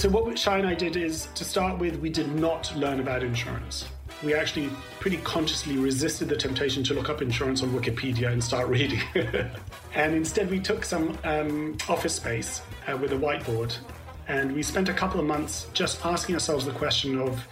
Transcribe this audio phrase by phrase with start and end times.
[0.00, 3.22] So, what Shai and I did is to start with, we did not learn about
[3.22, 3.86] insurance.
[4.22, 8.68] We actually pretty consciously resisted the temptation to look up insurance on Wikipedia and start
[8.70, 9.02] reading.
[9.94, 13.76] and instead, we took some um, office space uh, with a whiteboard
[14.26, 17.46] and we spent a couple of months just asking ourselves the question of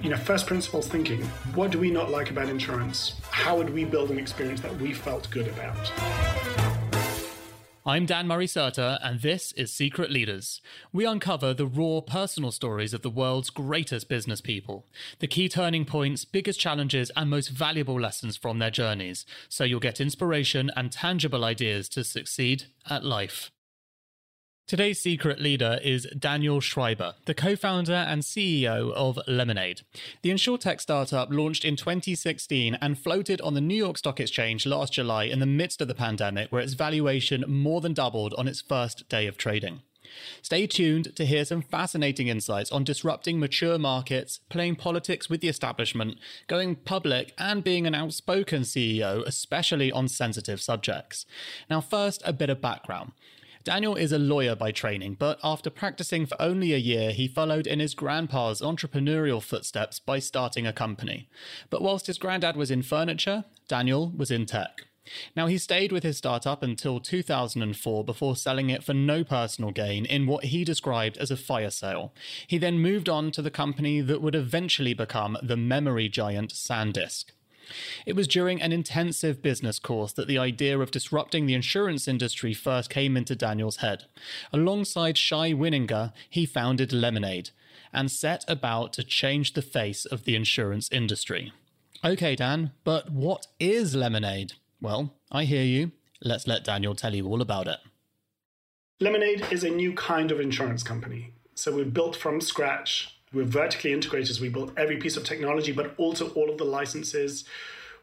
[0.00, 1.22] you know, first principles thinking.
[1.54, 3.20] What do we not like about insurance?
[3.30, 6.71] How would we build an experience that we felt good about?
[7.84, 10.62] I'm Dan Murray Serter, and this is Secret Leaders.
[10.92, 14.86] We uncover the raw personal stories of the world's greatest business people,
[15.18, 19.80] the key turning points, biggest challenges, and most valuable lessons from their journeys, so you'll
[19.80, 23.50] get inspiration and tangible ideas to succeed at life.
[24.72, 29.82] Today's secret leader is Daniel Schreiber, the co founder and CEO of Lemonade.
[30.22, 34.94] The insurtech startup launched in 2016 and floated on the New York Stock Exchange last
[34.94, 38.62] July in the midst of the pandemic, where its valuation more than doubled on its
[38.62, 39.82] first day of trading.
[40.40, 45.48] Stay tuned to hear some fascinating insights on disrupting mature markets, playing politics with the
[45.48, 51.26] establishment, going public, and being an outspoken CEO, especially on sensitive subjects.
[51.68, 53.12] Now, first, a bit of background.
[53.64, 57.66] Daniel is a lawyer by training, but after practicing for only a year, he followed
[57.66, 61.28] in his grandpa's entrepreneurial footsteps by starting a company.
[61.70, 64.86] But whilst his granddad was in furniture, Daniel was in tech.
[65.36, 70.04] Now, he stayed with his startup until 2004 before selling it for no personal gain
[70.06, 72.14] in what he described as a fire sale.
[72.46, 77.26] He then moved on to the company that would eventually become the memory giant SanDisk.
[78.06, 82.54] It was during an intensive business course that the idea of disrupting the insurance industry
[82.54, 84.04] first came into Daniel's head.
[84.52, 87.50] Alongside Shai Wininger, he founded Lemonade
[87.92, 91.52] and set about to change the face of the insurance industry.
[92.04, 94.54] Okay, Dan, but what is Lemonade?
[94.80, 95.92] Well, I hear you.
[96.20, 97.78] Let's let Daniel tell you all about it.
[99.00, 101.34] Lemonade is a new kind of insurance company.
[101.54, 104.40] So we're built from scratch we're vertically integrated.
[104.40, 107.44] We built every piece of technology, but also all of the licenses.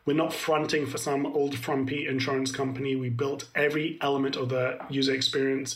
[0.05, 2.95] We're not fronting for some old frumpy insurance company.
[2.95, 5.75] We built every element of the user experience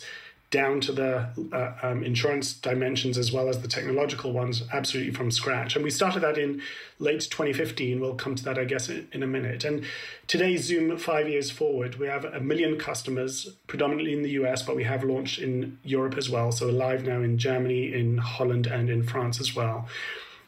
[0.54, 5.32] down to the uh, um, insurance dimensions as well as the technological ones absolutely from
[5.32, 5.76] scratch.
[5.76, 6.62] And we started that in
[7.00, 8.00] late 2015.
[8.00, 9.66] We'll come to that, I guess, in, a minute.
[9.66, 9.84] And
[10.28, 14.76] today, Zoom, five years forward, we have a million customers, predominantly in the US, but
[14.76, 16.52] we have launched in Europe as well.
[16.52, 19.88] So live now in Germany, in Holland, and in France as well.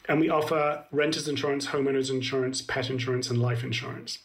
[0.07, 4.19] And we offer renters insurance, homeowners insurance, pet insurance, and life insurance.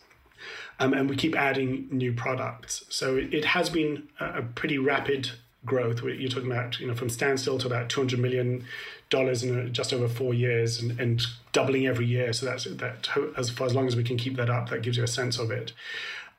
[0.79, 2.85] Um, and we keep adding new products.
[2.91, 5.31] So it, it has been a, a pretty rapid
[5.65, 6.03] growth.
[6.03, 8.65] You're talking about, you know, from standstill to about 200 million
[9.11, 12.33] dollars in just over four years, and, and doubling every year.
[12.33, 13.09] So that's that.
[13.37, 15.39] As far as long as we can keep that up, that gives you a sense
[15.39, 15.73] of it.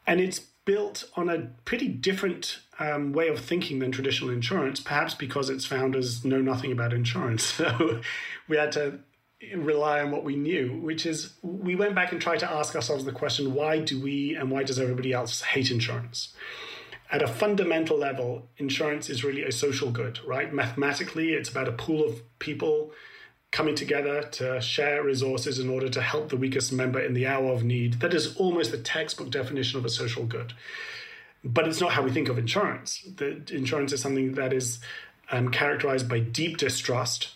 [0.07, 5.13] And it's built on a pretty different um, way of thinking than traditional insurance, perhaps
[5.13, 7.53] because its founders know nothing about insurance.
[7.61, 8.01] So
[8.47, 8.99] we had to
[9.55, 13.05] rely on what we knew, which is we went back and tried to ask ourselves
[13.05, 16.33] the question why do we and why does everybody else hate insurance?
[17.11, 20.53] At a fundamental level, insurance is really a social good, right?
[20.53, 22.93] Mathematically, it's about a pool of people
[23.51, 27.51] coming together to share resources in order to help the weakest member in the hour
[27.51, 27.99] of need.
[27.99, 30.53] That is almost the textbook definition of a social good.
[31.43, 33.05] But it's not how we think of insurance.
[33.17, 34.79] The insurance is something that is
[35.31, 37.31] um, characterized by deep distrust.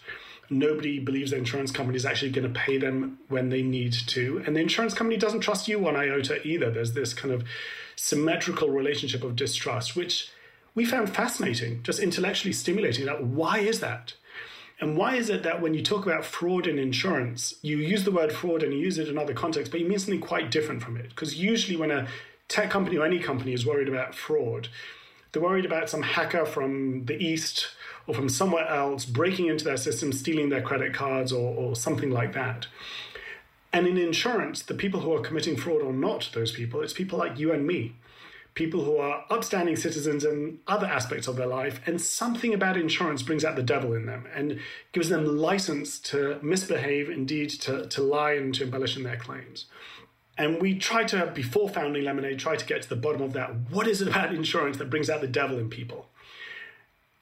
[0.49, 4.41] Nobody believes the insurance company is actually going to pay them when they need to.
[4.45, 6.71] And the insurance company doesn't trust you one iota either.
[6.71, 7.43] There's this kind of
[7.95, 10.29] symmetrical relationship of distrust, which
[10.73, 13.05] we found fascinating, just intellectually stimulating.
[13.05, 14.13] That why is that?
[14.81, 18.11] And why is it that when you talk about fraud in insurance, you use the
[18.11, 20.83] word fraud and you use it in other contexts, but you mean something quite different
[20.83, 21.09] from it?
[21.09, 22.07] Because usually when a
[22.49, 24.67] tech company or any company is worried about fraud,
[25.31, 27.69] they're worried about some hacker from the East
[28.07, 32.11] or from somewhere else breaking into their system, stealing their credit cards or, or something
[32.11, 32.67] like that.
[33.75, 36.79] And in insurance, the people who are committing fraud are not those people.
[36.79, 37.97] It's people like you and me,
[38.53, 41.81] people who are upstanding citizens in other aspects of their life.
[41.85, 44.61] And something about insurance brings out the devil in them and
[44.93, 49.65] gives them license to misbehave, indeed, to, to lie and to embellish in their claims.
[50.37, 53.55] And we tried to, before founding Lemonade, try to get to the bottom of that.
[53.71, 56.07] What is it about insurance that brings out the devil in people?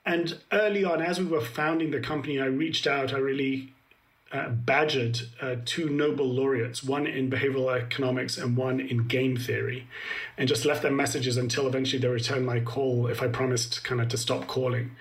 [0.06, 3.74] And early on, as we were founding the company, I reached out, I really
[4.34, 9.88] uh, badgered uh, two Nobel laureates, one in behavioral economics and one in game theory,
[10.38, 14.02] and just left them messages until eventually they returned my call if I promised kind
[14.02, 14.96] of to stop calling.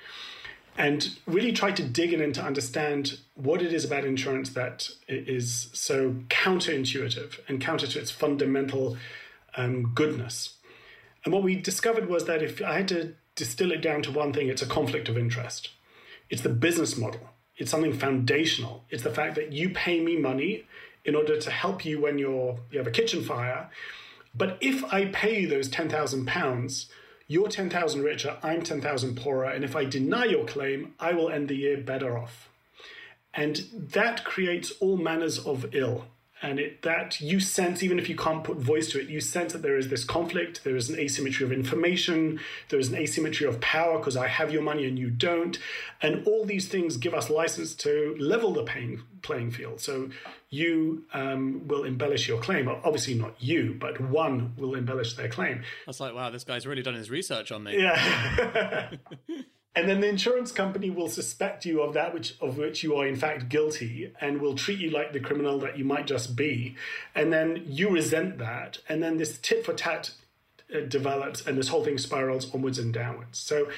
[0.76, 4.90] And really tried to dig in and to understand what it is about insurance that
[5.08, 8.99] is so counterintuitive and counter to its fundamental
[9.56, 10.56] um, goodness.
[11.25, 14.32] And what we discovered was that if I had to distill it down to one
[14.32, 15.70] thing, it's a conflict of interest.
[16.29, 18.84] It's the business model It's something foundational.
[18.90, 20.64] It's the fact that you pay me money
[21.04, 23.69] in order to help you when you're you have a kitchen fire.
[24.34, 26.88] But if I pay you those ten thousand pounds,
[27.26, 31.12] you're ten thousand richer, I'm ten thousand poorer, and if I deny your claim, I
[31.12, 32.49] will end the year better off.
[33.34, 36.06] And that creates all manners of ill
[36.42, 39.52] and it, that you sense even if you can't put voice to it you sense
[39.52, 43.46] that there is this conflict there is an asymmetry of information there is an asymmetry
[43.46, 45.58] of power because i have your money and you don't.
[46.00, 49.80] And all these things give us license to level the paying, playing field.
[49.80, 50.10] So
[50.50, 52.68] you um, will embellish your claim.
[52.68, 55.62] Obviously not you but one will embellish their claim.
[55.86, 57.78] That's like wow this guy's really done his research on me.
[57.78, 58.90] Yeah
[59.74, 63.06] And then the insurance company will suspect you of that which of which you are
[63.06, 66.76] in fact guilty and will treat you like the criminal that you might just be.
[67.14, 68.78] And then you resent that.
[68.88, 70.10] And then this tit for tat
[70.74, 73.38] uh, develops and this whole thing spirals onwards and downwards.
[73.38, 73.69] So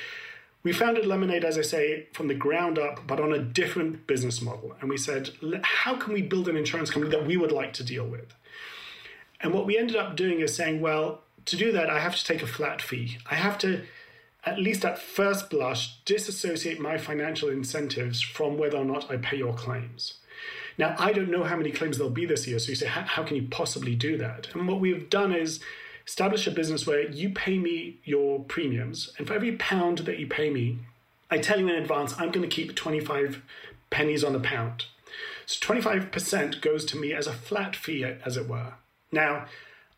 [0.65, 4.41] we founded Lemonade, as I say, from the ground up, but on a different business
[4.41, 4.75] model.
[4.81, 5.31] And we said,
[5.63, 8.35] how can we build an insurance company that we would like to deal with?
[9.41, 12.25] And what we ended up doing is saying, well, to do that, I have to
[12.25, 13.19] take a flat fee.
[13.31, 13.83] I have to
[14.47, 19.39] at least at first blush, disassociate my financial incentives from whether or not I pay
[19.39, 20.15] your claims.
[20.77, 23.23] Now, I don't know how many claims there'll be this year, so you say, how
[23.23, 24.49] can you possibly do that?
[24.55, 25.61] And what we've done is
[26.07, 30.27] establish a business where you pay me your premiums, and for every pound that you
[30.27, 30.79] pay me,
[31.31, 33.43] I tell you in advance, I'm going to keep 25
[33.91, 34.87] pennies on the pound.
[35.47, 38.75] So 25% goes to me as a flat fee, as it were.
[39.13, 39.47] Now,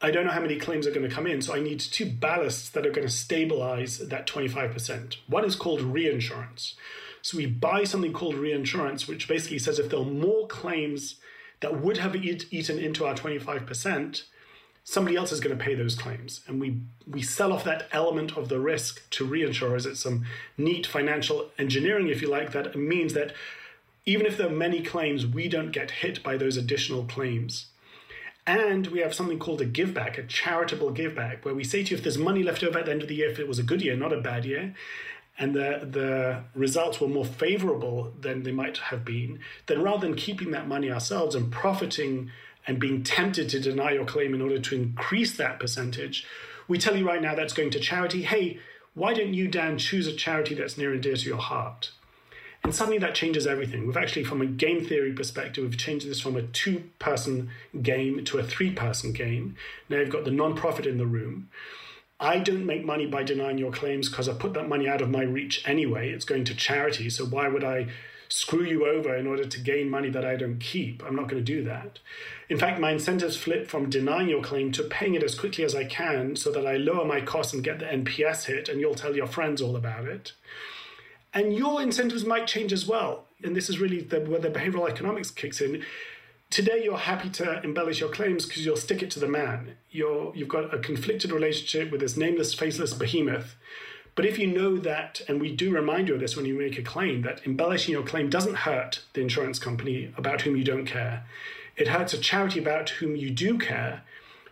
[0.01, 2.07] I don't know how many claims are going to come in, so I need two
[2.07, 5.17] ballasts that are going to stabilize that 25%.
[5.27, 6.75] One is called reinsurance.
[7.23, 11.17] So we buy something called reinsurance, which basically says if there are more claims
[11.61, 14.23] that would have eat, eaten into our 25%,
[14.85, 16.43] somebody else is going to pay those claims.
[16.47, 16.79] And we,
[17.11, 19.87] we sell off that element of the risk to reinsurers.
[19.87, 20.27] It's some
[20.57, 23.33] neat financial engineering, if you like, that means that
[24.05, 27.67] even if there are many claims, we don't get hit by those additional claims.
[28.47, 31.83] And we have something called a give back, a charitable give back, where we say
[31.83, 33.49] to you if there's money left over at the end of the year, if it
[33.49, 34.75] was a good year, not a bad year,
[35.39, 40.17] and the, the results were more favorable than they might have been, then rather than
[40.17, 42.31] keeping that money ourselves and profiting
[42.67, 46.27] and being tempted to deny your claim in order to increase that percentage,
[46.69, 48.23] we tell you right now that's going to charity.
[48.23, 48.61] Hey,
[48.95, 51.91] why don't you, Dan, choose a charity that's near and dear to your heart?
[52.67, 53.87] And suddenly that changes everything.
[53.87, 58.25] We've actually, from a game theory perspective, we've changed this from a two person game
[58.25, 59.55] to a three person game.
[59.89, 61.49] Now you've got the non-profit in the room.
[62.19, 65.11] I don't make money by denying your claims because I put that money out of
[65.11, 66.11] my reach anyway.
[66.11, 67.09] It's going to charity.
[67.09, 67.87] So why would I
[68.29, 71.05] screw you over in order to gain money that I don't keep?
[71.05, 72.01] I'm not going to do that.
[72.49, 75.77] In fact, my incentives flip from denying your claim to paying it as quickly as
[75.77, 78.97] I can so that I lower my costs and get the NPS hit, and you'll
[78.97, 80.33] tell your friends all about it.
[81.37, 83.27] And your incentives might change as well.
[83.45, 85.85] And this is really the, where the behavioral economics kicks in.
[86.49, 89.77] Today, you're happy to embellish your claims because you'll stick it to the man.
[89.91, 93.55] You're, you've got a conflicted relationship with this nameless, faceless behemoth.
[94.15, 96.79] But if you know that, and we do remind you of this when you make
[96.79, 100.87] a claim, that embellishing your claim doesn't hurt the insurance company about whom you don't
[100.87, 101.27] care,
[101.77, 104.05] it hurts a charity about whom you do care,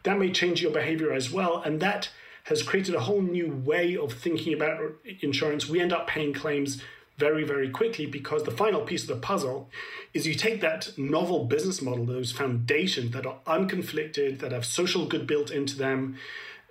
[0.03, 1.63] that may change your behavior as well.
[1.63, 2.11] And that
[2.45, 4.79] has created a whole new way of thinking about
[5.21, 5.69] insurance.
[5.69, 6.83] We end up paying claims
[7.17, 9.71] very, very quickly because the final piece of the puzzle
[10.13, 15.07] is you take that novel business model, those foundations that are unconflicted, that have social
[15.07, 16.17] good built into them,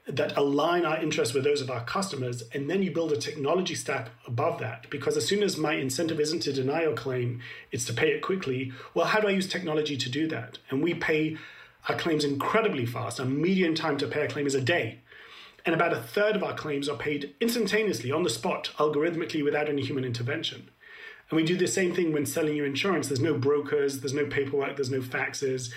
[0.05, 3.73] that align our interests with those of our customers, and then you build a technology
[3.73, 4.87] stack above that.
[4.89, 7.39] Because as soon as my incentive isn't to deny your claim,
[7.71, 8.73] it's to pay it quickly.
[8.93, 10.59] Well, how do I use technology to do that?
[10.69, 11.37] And we pay
[11.87, 13.19] our claims incredibly fast.
[13.19, 14.99] Our median time to pay a claim is a day
[15.65, 19.69] and about a third of our claims are paid instantaneously on the spot, algorithmically, without
[19.69, 20.69] any human intervention.
[21.29, 23.07] And we do the same thing when selling you insurance.
[23.07, 25.71] There's no brokers, there's no paperwork, there's no faxes.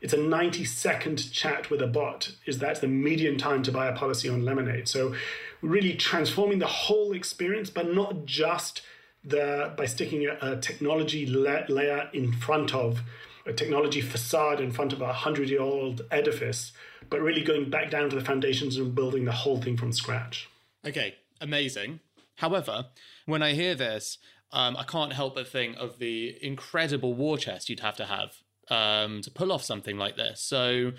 [0.00, 2.32] It's a 90 second chat with a bot.
[2.46, 4.88] Is that the median time to buy a policy on Lemonade?
[4.88, 5.14] So,
[5.62, 8.82] really transforming the whole experience, but not just
[9.22, 13.02] the by sticking a, a technology la- layer in front of
[13.50, 16.72] a technology facade in front of a hundred year old edifice
[17.10, 20.48] but really going back down to the foundations and building the whole thing from scratch.
[20.86, 22.00] Okay, amazing.
[22.36, 22.86] However,
[23.26, 24.18] when I hear this,
[24.52, 28.36] um, I can't help but think of the incredible war chest you'd have to have
[28.68, 30.40] um, to pull off something like this.
[30.40, 30.92] So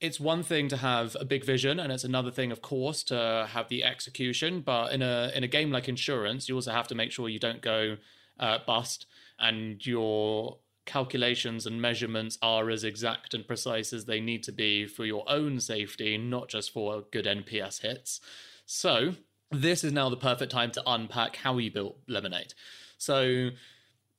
[0.00, 3.48] it's one thing to have a big vision, and it's another thing, of course, to
[3.50, 4.60] have the execution.
[4.60, 7.40] But in a in a game like insurance, you also have to make sure you
[7.40, 7.96] don't go
[8.38, 9.06] uh, bust,
[9.38, 14.86] and you're calculations and measurements are as exact and precise as they need to be
[14.86, 18.20] for your own safety, not just for good NPS hits.
[18.66, 19.12] So,
[19.50, 22.54] this is now the perfect time to unpack how you built Lemonade.
[22.96, 23.50] So,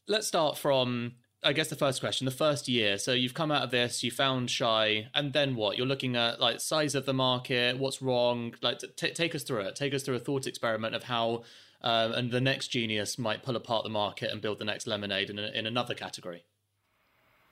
[0.07, 2.97] let's start from I guess the first question, the first year.
[2.97, 5.77] So you've come out of this, you found Shai, and then what?
[5.77, 8.53] You're looking at like size of the market, what's wrong.
[8.61, 9.75] Like, t- take us through it.
[9.75, 11.43] Take us through a thought experiment of how,
[11.81, 15.29] um, and the next genius might pull apart the market and build the next lemonade
[15.29, 16.43] in, a, in another category.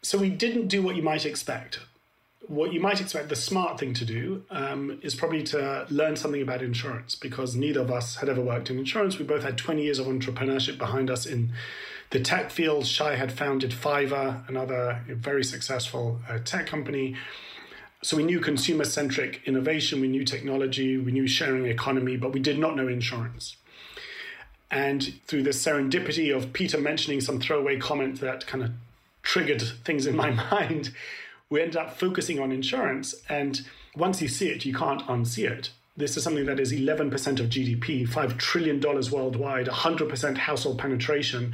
[0.07, 1.81] So we didn't do what you might expect.
[2.47, 6.41] What you might expect, the smart thing to do, um, is probably to learn something
[6.41, 9.19] about insurance because neither of us had ever worked in insurance.
[9.19, 11.51] We both had 20 years of entrepreneurship behind us in
[12.11, 17.17] the tech field, Shai had founded Fiverr, another very successful uh, tech company.
[18.01, 22.39] So we knew consumer centric innovation, we knew technology, we knew sharing economy, but we
[22.39, 23.57] did not know insurance.
[24.71, 28.71] And through the serendipity of Peter mentioning some throwaway comment that kind of
[29.27, 30.93] triggered things in my mind,
[31.49, 33.13] we ended up focusing on insurance.
[33.29, 33.61] And
[33.95, 35.71] once you see it, you can't unsee it.
[35.95, 41.53] This is something that is 11% of GDP, $5 trillion worldwide, 100% household penetration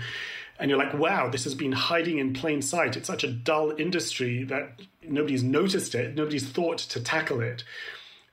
[0.59, 2.95] and you're like, wow, this has been hiding in plain sight.
[2.95, 7.63] It's such a dull industry that nobody's noticed it, nobody's thought to tackle it.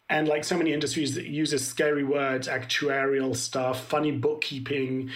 [0.08, 5.10] And like so many industries that uses scary words, actuarial stuff, funny bookkeeping.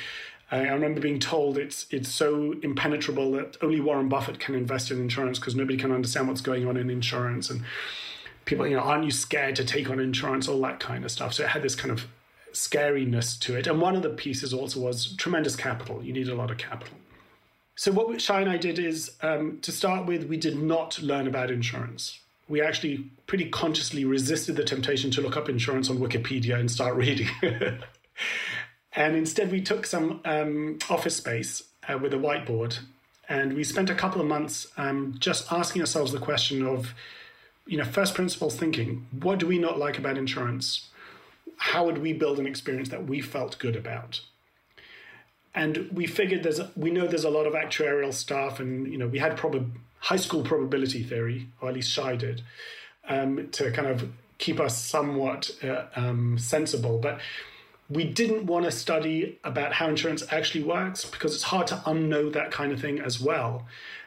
[0.50, 5.00] I remember being told it's it's so impenetrable that only Warren Buffett can invest in
[5.00, 7.50] insurance because nobody can understand what's going on in insurance.
[7.50, 7.62] And
[8.44, 10.46] people, you know, aren't you scared to take on insurance?
[10.46, 11.34] All that kind of stuff.
[11.34, 12.06] So it had this kind of
[12.52, 13.66] scariness to it.
[13.66, 16.02] And one of the pieces also was tremendous capital.
[16.02, 16.96] You need a lot of capital.
[17.76, 21.26] So what Shai and I did is, um, to start with, we did not learn
[21.26, 22.20] about insurance.
[22.48, 26.94] We actually pretty consciously resisted the temptation to look up insurance on Wikipedia and start
[26.94, 27.28] reading.
[28.96, 32.78] and instead, we took some um, office space uh, with a whiteboard,
[33.28, 36.94] and we spent a couple of months um, just asking ourselves the question of,
[37.66, 39.06] you know, first principles thinking.
[39.20, 40.90] What do we not like about insurance?
[41.56, 44.20] how would we build an experience that we felt good about?
[45.54, 49.06] And we figured there's we know there's a lot of actuarial stuff, and you know
[49.06, 49.70] we had prob-
[50.00, 52.42] high school probability theory, or at least Shai did,
[53.08, 56.98] um, to kind of keep us somewhat uh, um, sensible.
[56.98, 57.20] But
[57.90, 62.32] we didn't want to study about how insurance actually works because it's hard to unknow
[62.32, 63.66] that kind of thing as well.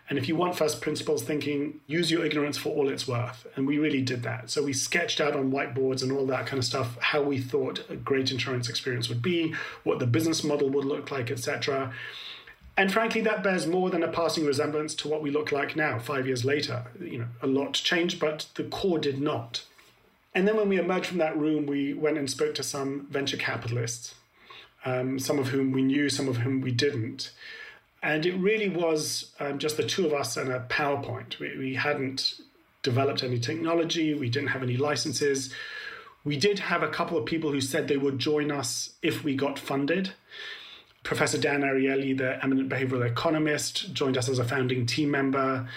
[0.09, 3.45] And if you want first principles thinking, use your ignorance for all it's worth.
[3.55, 4.49] And we really did that.
[4.49, 7.83] So we sketched out on whiteboards and all that kind of stuff how we thought
[7.89, 9.53] a great insurance experience would be,
[9.83, 11.93] what the business model would look like, etc.
[12.77, 15.99] And frankly, that bears more than a passing resemblance to what we look like now,
[15.99, 16.85] five years later.
[17.01, 19.63] You know, a lot changed, but the core did not.
[20.33, 23.37] And then when we emerged from that room, we went and spoke to some venture
[23.37, 24.15] capitalists,
[24.85, 27.31] um, some of whom we knew, some of whom we didn't.
[28.03, 31.39] And it really was um, just the two of us and a PowerPoint.
[31.39, 32.39] We, we hadn't
[32.83, 35.53] developed any technology, we didn't have any licenses.
[36.23, 39.35] We did have a couple of people who said they would join us if we
[39.35, 40.11] got funded.
[41.03, 45.67] Professor Dan Ariely, the eminent behavioral economist, joined us as a founding team member.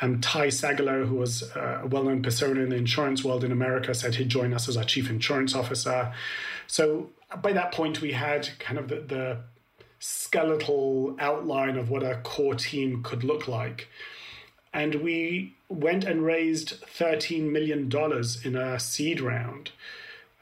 [0.00, 3.52] Um, Ty Sagalow, who was uh, a well known persona in the insurance world in
[3.52, 6.12] America, said he'd join us as our chief insurance officer.
[6.66, 7.10] So
[7.42, 9.38] by that point, we had kind of the, the
[9.98, 13.88] skeletal outline of what a core team could look like.
[14.72, 17.90] And we went and raised $13 million
[18.44, 19.70] in a seed round.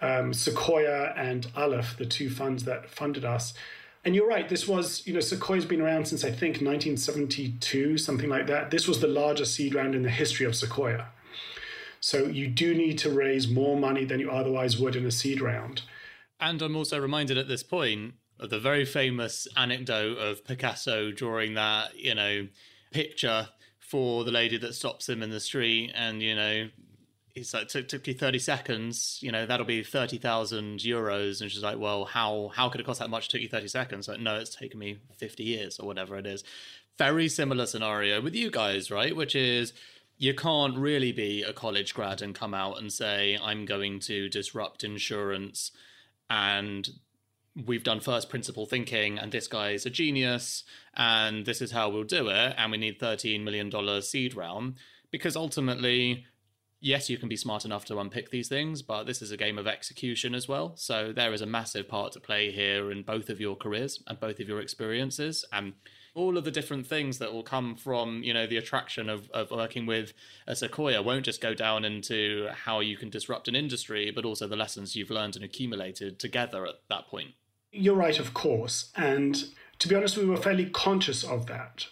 [0.02, 3.54] Um, Sequoia and Aleph, the two funds that funded us.
[4.04, 8.28] And you're right, this was, you know, Sequoia's been around since I think 1972, something
[8.28, 8.70] like that.
[8.70, 11.06] This was the largest seed round in the history of Sequoia.
[12.00, 15.40] So you do need to raise more money than you otherwise would in a seed
[15.40, 15.82] round.
[16.38, 21.54] And I'm also reminded at this point of the very famous anecdote of Picasso drawing
[21.54, 22.48] that, you know,
[22.90, 26.68] picture for the lady that stops him in the street and, you know,
[27.34, 31.40] he's like, took, took you 30 seconds, you know, that'll be 30,000 euros.
[31.40, 33.26] And she's like, well, how, how could it cost that much?
[33.26, 34.08] It took you 30 seconds.
[34.08, 36.44] Like, no, it's taken me 50 years or whatever it is.
[36.96, 39.16] Very similar scenario with you guys, right?
[39.16, 39.72] Which is,
[40.16, 44.28] you can't really be a college grad and come out and say, I'm going to
[44.28, 45.72] disrupt insurance
[46.30, 46.88] and
[47.66, 50.64] we've done first principle thinking and this guy is a genius
[50.96, 54.74] and this is how we'll do it and we need 13 million dollar seed round
[55.12, 56.24] because ultimately
[56.84, 59.58] yes you can be smart enough to unpick these things but this is a game
[59.58, 63.28] of execution as well so there is a massive part to play here in both
[63.28, 65.72] of your careers and both of your experiences and
[66.14, 69.50] all of the different things that will come from you know the attraction of, of
[69.50, 70.12] working with
[70.46, 74.46] a sequoia won't just go down into how you can disrupt an industry but also
[74.46, 77.30] the lessons you've learned and accumulated together at that point
[77.74, 78.90] you're right, of course.
[78.96, 79.44] And
[79.80, 81.88] to be honest, we were fairly conscious of that.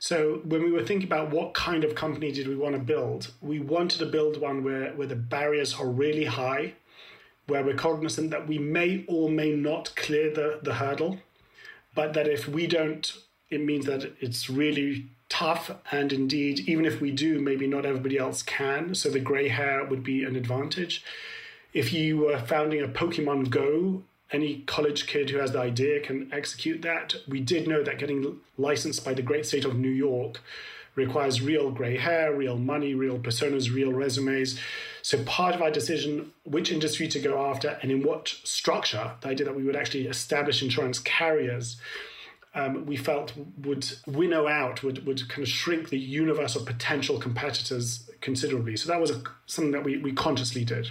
[0.00, 3.30] So when we were thinking about what kind of company did we want to build,
[3.40, 6.74] we wanted to build one where, where the barriers are really high,
[7.46, 11.18] where we're cognizant that we may or may not clear the, the hurdle,
[11.94, 13.14] but that if we don't
[13.50, 15.70] it means that it's really tough.
[15.90, 18.94] And indeed, even if we do, maybe not everybody else can.
[18.94, 21.04] So the gray hair would be an advantage.
[21.72, 26.30] If you were founding a Pokemon Go, any college kid who has the idea can
[26.32, 27.14] execute that.
[27.28, 30.40] We did know that getting licensed by the great state of New York
[30.94, 34.58] requires real gray hair, real money, real personas, real resumes.
[35.02, 39.28] So part of our decision which industry to go after and in what structure, the
[39.28, 41.80] idea that we would actually establish insurance carriers,
[42.54, 47.18] um, we felt would winnow out, would, would kind of shrink the universe of potential
[47.18, 48.76] competitors considerably.
[48.76, 50.90] So that was a, something that we, we consciously did.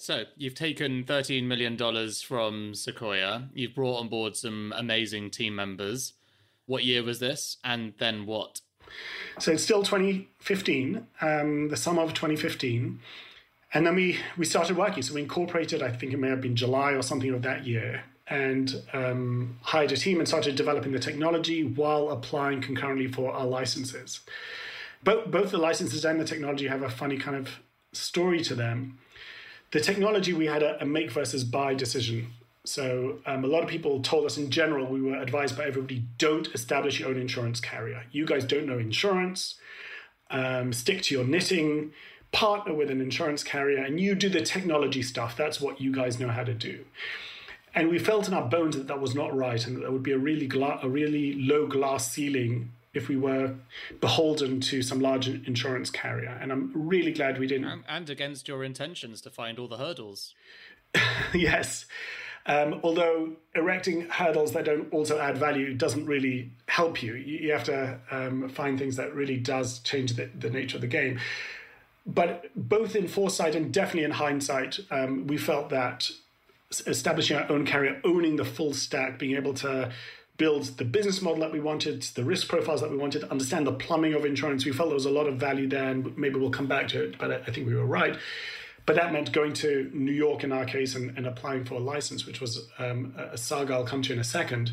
[0.00, 1.76] So you've taken $13 million
[2.24, 3.48] from Sequoia.
[3.52, 6.12] You've brought on board some amazing team members.
[6.66, 7.56] What year was this?
[7.64, 8.60] And then what?
[9.40, 13.00] So it's still 2015, um, the summer of 2015.
[13.74, 15.02] And then we, we started working.
[15.02, 18.04] So we incorporated, I think it may have been July or something of that year,
[18.28, 23.46] and um, hired a team and started developing the technology while applying concurrently for our
[23.46, 24.20] licenses.
[25.02, 27.58] Both, both the licenses and the technology have a funny kind of
[27.92, 28.98] story to them
[29.70, 32.32] the technology we had a, a make versus buy decision.
[32.64, 36.04] So um, a lot of people told us in general, we were advised by everybody,
[36.18, 38.04] don't establish your own insurance carrier.
[38.12, 39.54] You guys don't know insurance.
[40.30, 41.92] Um, stick to your knitting,
[42.30, 45.36] partner with an insurance carrier, and you do the technology stuff.
[45.36, 46.84] That's what you guys know how to do.
[47.74, 50.02] And we felt in our bones that that was not right, and that there would
[50.02, 53.54] be a really gla- a really low glass ceiling if we were
[54.00, 56.36] beholden to some large insurance carrier.
[56.40, 57.84] And I'm really glad we didn't.
[57.88, 60.34] And against your intentions to find all the hurdles.
[61.34, 61.86] yes.
[62.46, 67.14] Um, although erecting hurdles that don't also add value doesn't really help you.
[67.14, 70.86] You have to um, find things that really does change the, the, nature of the
[70.86, 71.20] game.
[72.06, 76.10] But both in foresight and definitely in hindsight, um, we felt that
[76.86, 79.92] establishing our own carrier, owning the full stack, being able to
[80.38, 83.72] build the business model that we wanted, the risk profiles that we wanted, understand the
[83.72, 84.64] plumbing of insurance.
[84.64, 87.04] We felt there was a lot of value there, and maybe we'll come back to
[87.04, 88.16] it, but I think we were right.
[88.86, 91.78] But that meant going to New York in our case and, and applying for a
[91.78, 94.72] license, which was um, a saga I'll come to in a second.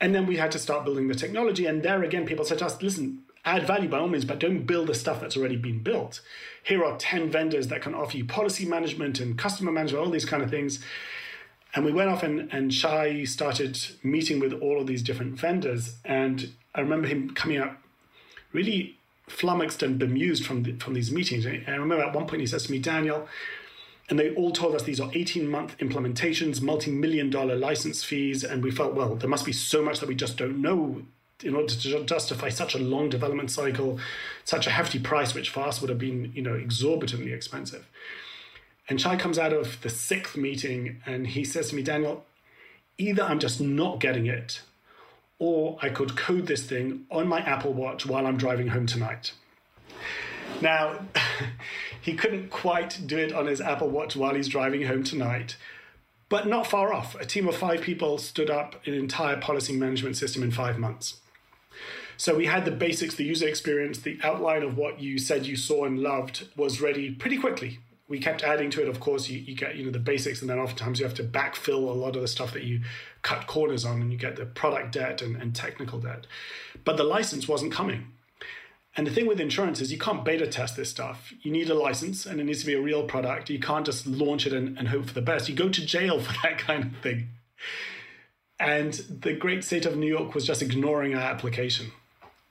[0.00, 1.66] And then we had to start building the technology.
[1.66, 4.66] And there again, people said to us, listen, add value by all means, but don't
[4.66, 6.20] build the stuff that's already been built.
[6.62, 10.24] Here are 10 vendors that can offer you policy management and customer management, all these
[10.24, 10.78] kind of things.
[11.74, 15.96] And we went off and, and Shai started meeting with all of these different vendors.
[16.04, 17.76] And I remember him coming out
[18.52, 18.96] really
[19.28, 21.46] flummoxed and bemused from, the, from these meetings.
[21.46, 23.28] And I remember at one point he says to me, Daniel,
[24.08, 28.42] and they all told us these are 18 month implementations, multi million dollar license fees.
[28.42, 31.02] And we felt, well, there must be so much that we just don't know
[31.42, 33.98] in order to justify such a long development cycle,
[34.44, 37.86] such a hefty price, which for us would have been, you know, exorbitantly expensive.
[38.90, 42.24] And Shai comes out of the sixth meeting and he says to me, Daniel,
[42.98, 44.62] either I'm just not getting it,
[45.38, 49.32] or I could code this thing on my Apple Watch while I'm driving home tonight.
[50.60, 50.98] Now,
[52.02, 55.56] he couldn't quite do it on his Apple Watch while he's driving home tonight,
[56.28, 57.14] but not far off.
[57.14, 61.20] A team of five people stood up an entire policy management system in five months.
[62.16, 65.56] So we had the basics, the user experience, the outline of what you said you
[65.56, 67.78] saw and loved was ready pretty quickly.
[68.10, 68.88] We kept adding to it.
[68.88, 71.24] Of course, you, you get you know the basics, and then oftentimes you have to
[71.24, 72.80] backfill a lot of the stuff that you
[73.22, 76.26] cut corners on, and you get the product debt and, and technical debt.
[76.84, 78.08] But the license wasn't coming.
[78.96, 81.32] And the thing with insurance is you can't beta test this stuff.
[81.42, 83.48] You need a license and it needs to be a real product.
[83.48, 85.48] You can't just launch it and, and hope for the best.
[85.48, 87.28] You go to jail for that kind of thing.
[88.58, 91.92] And the great state of New York was just ignoring our application.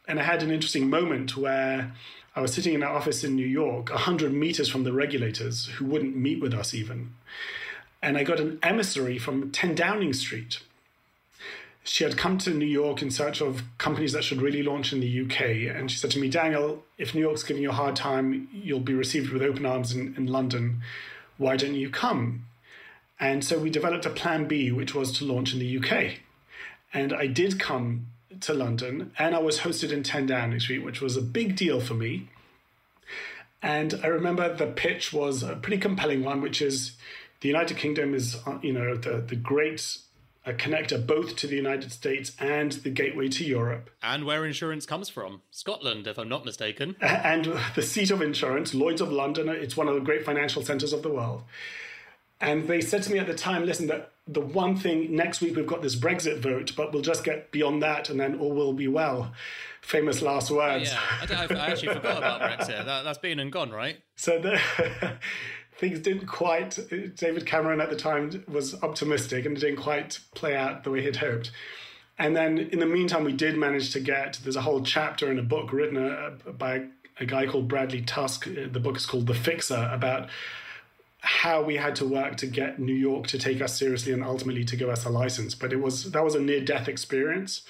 [0.07, 1.91] And I had an interesting moment where
[2.39, 5.85] I was sitting in our office in New York, 100 meters from the regulators who
[5.85, 7.13] wouldn't meet with us even.
[8.01, 10.59] And I got an emissary from 10 Downing Street
[11.89, 14.99] she had come to New York in search of companies that should really launch in
[14.99, 15.75] the UK.
[15.75, 18.79] And she said to me, Daniel, if New York's giving you a hard time, you'll
[18.79, 20.81] be received with open arms in, in London.
[21.37, 22.45] Why don't you come?
[23.19, 26.19] And so we developed a plan B, which was to launch in the UK.
[26.93, 28.07] And I did come
[28.41, 31.79] to London and I was hosted in 10 Downing Street, which was a big deal
[31.79, 32.29] for me.
[33.61, 36.93] And I remember the pitch was a pretty compelling one, which is
[37.41, 39.99] the United Kingdom is, uh, you know, the, the great
[40.45, 43.89] a connector both to the United States and the gateway to Europe.
[44.01, 46.95] And where insurance comes from Scotland, if I'm not mistaken.
[47.01, 50.93] And the seat of insurance, Lloyd's of London, it's one of the great financial centers
[50.93, 51.43] of the world.
[52.41, 55.55] And they said to me at the time, listen, that the one thing next week
[55.55, 58.73] we've got this Brexit vote, but we'll just get beyond that and then all will
[58.73, 59.33] be well.
[59.81, 60.91] Famous last words.
[60.93, 62.85] Oh, yeah, I, I, actually forgot about Brexit.
[62.85, 63.97] That, has been and gone, right?
[64.15, 64.59] So the.
[65.79, 66.77] things didn't quite.
[67.15, 71.01] David Cameron at the time was optimistic, and it didn't quite play out the way
[71.01, 71.51] he'd hoped.
[72.17, 74.39] And then in the meantime, we did manage to get.
[74.43, 76.87] There's a whole chapter in a book written uh, by
[77.19, 78.45] a guy called Bradley Tusk.
[78.45, 80.29] The book is called The Fixer about
[81.21, 84.63] how we had to work to get New York to take us seriously and ultimately
[84.65, 85.53] to give us a license.
[85.53, 87.63] But it was that was a near death experience,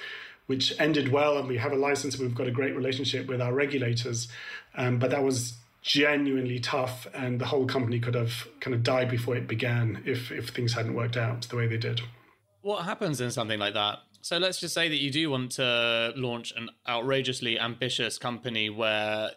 [0.47, 2.17] which ended well, and we have a license.
[2.17, 4.27] We've got a great relationship with our regulators,
[4.75, 9.09] um, but that was genuinely tough, and the whole company could have kind of died
[9.09, 12.01] before it began if if things hadn't worked out the way they did.
[12.61, 13.99] What happens in something like that?
[14.21, 19.31] So let's just say that you do want to launch an outrageously ambitious company where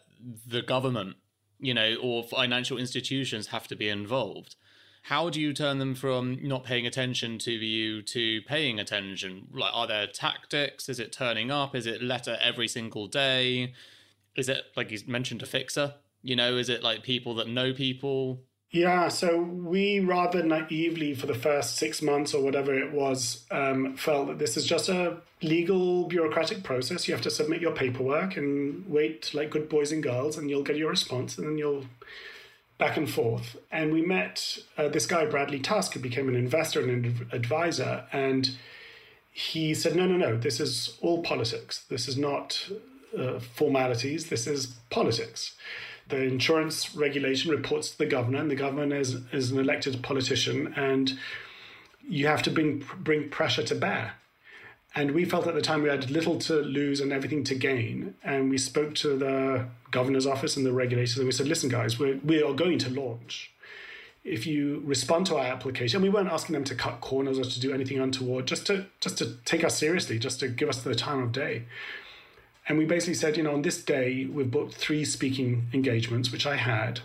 [0.47, 1.17] the government,
[1.63, 4.57] you know, or financial institutions have to be involved.
[5.05, 9.49] How do you turn them from not paying attention to you to paying attention?
[9.53, 10.89] Like, are there tactics?
[10.89, 11.75] Is it turning up?
[11.75, 13.75] Is it letter every single day?
[14.37, 15.95] Is it like you mentioned a fixer?
[16.21, 18.43] You know, is it like people that know people?
[18.73, 23.99] Yeah, so we rather naively, for the first six months or whatever it was, um,
[23.99, 27.07] felt that this is just a legal bureaucratic process.
[27.07, 30.63] You have to submit your paperwork and wait like good boys and girls, and you'll
[30.63, 31.85] get your response, and then you'll
[32.79, 33.59] back and forth.
[33.71, 38.07] And we met uh, this guy, Bradley Tusk, who became an investor and an advisor,
[38.11, 38.53] and
[39.31, 41.85] he said, No, no, no, this is all politics.
[41.91, 42.71] This is not
[43.19, 45.57] uh, formalities, this is politics
[46.09, 50.73] the insurance regulation reports to the governor, and the governor is, is an elected politician,
[50.77, 51.19] and
[52.07, 54.15] you have to bring bring pressure to bear.
[54.95, 58.15] And we felt at the time we had little to lose and everything to gain.
[58.23, 61.99] And we spoke to the governor's office and the regulators, and we said, "Listen, guys,
[61.99, 63.53] we're, we are going to launch.
[64.25, 67.61] If you respond to our application, we weren't asking them to cut corners or to
[67.61, 70.95] do anything untoward, just to just to take us seriously, just to give us the
[70.95, 71.65] time of day."
[72.69, 76.47] And we basically said, you know, on this day, we've booked three speaking engagements, which
[76.47, 77.01] I had.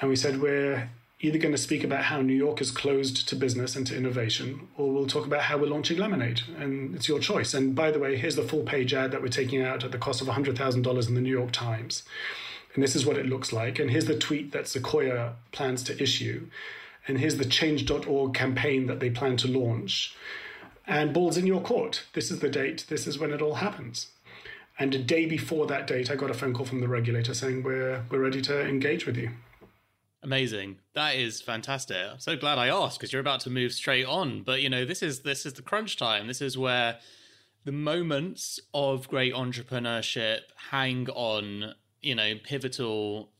[0.00, 3.36] And we said, we're either going to speak about how New York is closed to
[3.36, 6.42] business and to innovation, or we'll talk about how we're launching Lemonade.
[6.58, 7.54] And it's your choice.
[7.54, 9.98] And by the way, here's the full page ad that we're taking out at the
[9.98, 12.02] cost of $100,000 in the New York Times.
[12.74, 13.78] And this is what it looks like.
[13.78, 16.48] And here's the tweet that Sequoia plans to issue.
[17.08, 20.14] And here's the change.org campaign that they plan to launch.
[20.86, 22.04] And ball's in your court.
[22.12, 22.84] This is the date.
[22.88, 24.08] This is when it all happens.
[24.78, 27.62] And a day before that date, I got a phone call from the regulator saying
[27.62, 29.30] we're we're ready to engage with you.
[30.22, 30.78] Amazing.
[30.94, 31.96] That is fantastic.
[31.96, 34.42] I'm so glad I asked because you're about to move straight on.
[34.42, 36.26] But you know, this is this is the crunch time.
[36.26, 36.98] This is where
[37.64, 43.30] the moments of great entrepreneurship hang on, you know, pivotal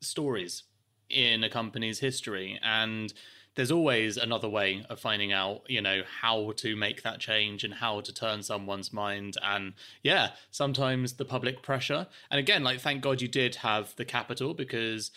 [0.00, 0.62] stories
[1.10, 2.58] in a company's history.
[2.62, 3.12] And
[3.56, 7.74] there's always another way of finding out, you know, how to make that change and
[7.74, 9.36] how to turn someone's mind.
[9.42, 12.06] And yeah, sometimes the public pressure.
[12.30, 15.10] And again, like, thank God you did have the capital because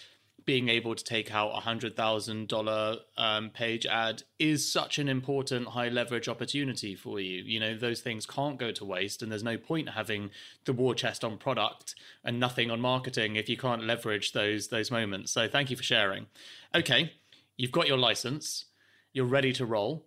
[0.46, 5.08] being able to take out a hundred thousand dollar um, page ad is such an
[5.08, 7.44] important high leverage opportunity for you.
[7.44, 10.32] You know those things can't go to waste, and there's no point having
[10.66, 14.92] the war chest on product and nothing on marketing if you can't leverage those those
[14.92, 15.32] moments.
[15.32, 16.28] So thank you for sharing.
[16.76, 17.14] Okay,
[17.58, 18.66] you've got your license,
[19.14, 20.06] you're ready to roll.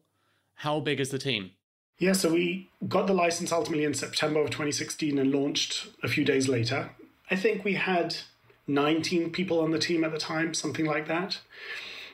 [0.60, 1.52] How big is the team?
[1.98, 6.24] Yeah, so we got the license ultimately in September of 2016 and launched a few
[6.24, 6.90] days later.
[7.30, 8.16] I think we had
[8.66, 11.40] 19 people on the team at the time, something like that.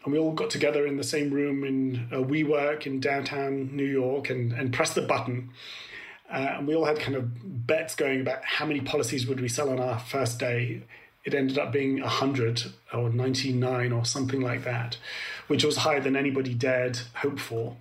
[0.04, 3.86] And we all got together in the same room in a WeWork in downtown New
[3.86, 5.50] York and, and pressed the button.
[6.30, 9.48] Uh, and we all had kind of bets going about how many policies would we
[9.48, 10.82] sell on our first day.
[11.24, 14.96] It ended up being 100 or 99 or something like that,
[15.46, 17.76] which was higher than anybody dared hope for.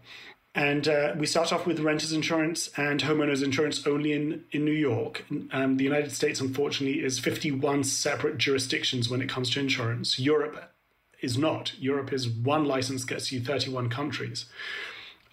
[0.54, 4.72] And uh, we start off with renters insurance and homeowners insurance only in, in New
[4.72, 5.26] York.
[5.52, 10.20] Um, the United States, unfortunately, is 51 separate jurisdictions when it comes to insurance.
[10.20, 10.74] Europe
[11.22, 11.74] is not.
[11.80, 14.46] Europe is one license gets you 31 countries.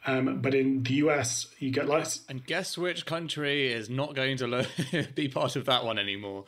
[0.07, 2.24] Um, but in the US, you get license.
[2.28, 4.64] And guess which country is not going to lo-
[5.14, 6.44] be part of that one anymore?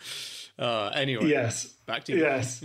[0.58, 2.20] Uh, anyway, yes, back to you.
[2.20, 2.64] Yes.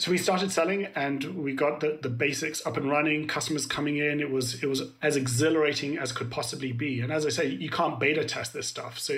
[0.00, 3.98] So we started selling and we got the, the basics up and running customers coming
[3.98, 4.18] in.
[4.18, 7.02] It was it was as exhilarating as could possibly be.
[7.02, 8.98] And as i say you can't beta test this stuff.
[8.98, 9.12] So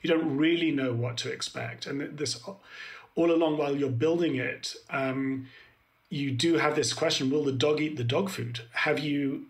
[0.00, 1.86] you don't really know what to expect.
[1.86, 2.40] And this
[3.16, 5.48] all along while you're building it um,
[6.08, 8.60] you do have this question will the dog eat the dog food?
[8.70, 9.46] Have you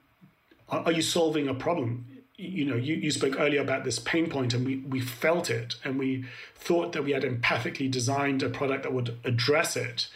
[0.70, 2.06] are you solving a problem?
[2.36, 5.74] You know you, you spoke earlier about this pain point and we, we felt it
[5.84, 6.24] and we
[6.54, 10.08] thought that we had empathically designed a product that would address it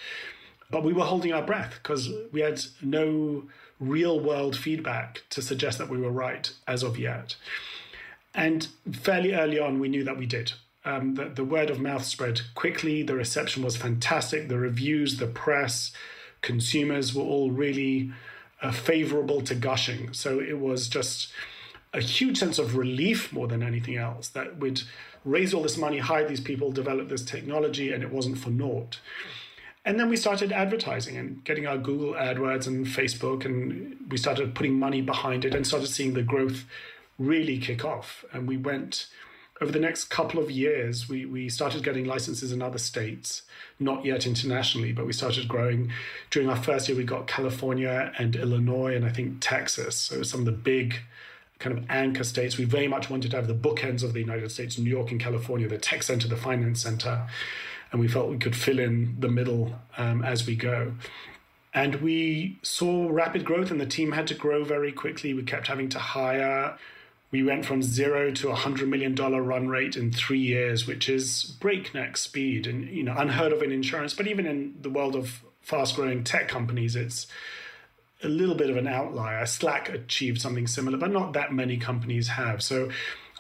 [0.73, 3.45] but we were holding our breath because we had no
[3.79, 7.37] real world feedback to suggest that we were right as of yet.
[8.35, 10.55] And fairly early on, we knew that we did.
[10.85, 13.03] Um, the, the word of mouth spread quickly.
[13.03, 14.49] The reception was fantastic.
[14.49, 15.93] The reviews, the press,
[16.41, 18.11] consumers were all really
[18.63, 20.15] uh, favorable to gushing.
[20.15, 21.31] So it was just
[21.93, 24.81] a huge sense of relief more than anything else that we'd
[25.25, 28.99] raise all this money, hire these people, develop this technology, and it wasn't for naught.
[29.85, 34.55] And then we started advertising and getting our Google AdWords and Facebook, and we started
[34.55, 36.65] putting money behind it and started seeing the growth
[37.19, 38.25] really kick off.
[38.33, 39.09] And we went
[39.61, 43.43] over the next couple of years, we, we started getting licenses in other states,
[43.79, 45.93] not yet internationally, but we started growing.
[46.31, 49.97] During our first year, we got California and Illinois, and I think Texas.
[49.97, 50.97] So some of the big
[51.61, 52.59] kind of anchor states.
[52.59, 55.21] We very much wanted to have the bookends of the United States, New York and
[55.21, 57.29] California, the tech center, the finance center
[57.93, 60.95] and we felt we could fill in the middle um, as we go.
[61.75, 65.33] And we saw rapid growth, and the team had to grow very quickly.
[65.33, 66.77] We kept having to hire.
[67.31, 71.09] We went from zero to a hundred million dollar run rate in three years, which
[71.09, 74.13] is breakneck speed and you know unheard of in insurance.
[74.13, 77.27] But even in the world of fast growing tech companies, it's
[78.23, 79.47] a little bit of an outlier.
[79.47, 82.63] Slack achieved something similar, but not that many companies have.
[82.63, 82.91] So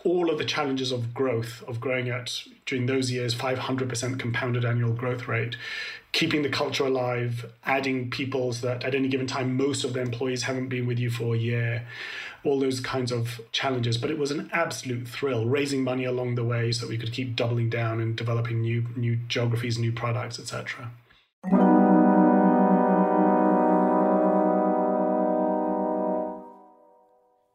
[0.05, 4.93] all of the challenges of growth, of growing at during those years 500% compounded annual
[4.93, 5.57] growth rate,
[6.12, 10.01] keeping the culture alive, adding people so that at any given time most of the
[10.01, 11.87] employees haven't been with you for a year,
[12.45, 13.97] all those kinds of challenges.
[13.97, 17.12] But it was an absolute thrill, raising money along the way so that we could
[17.12, 20.91] keep doubling down and developing new new geographies, new products, etc.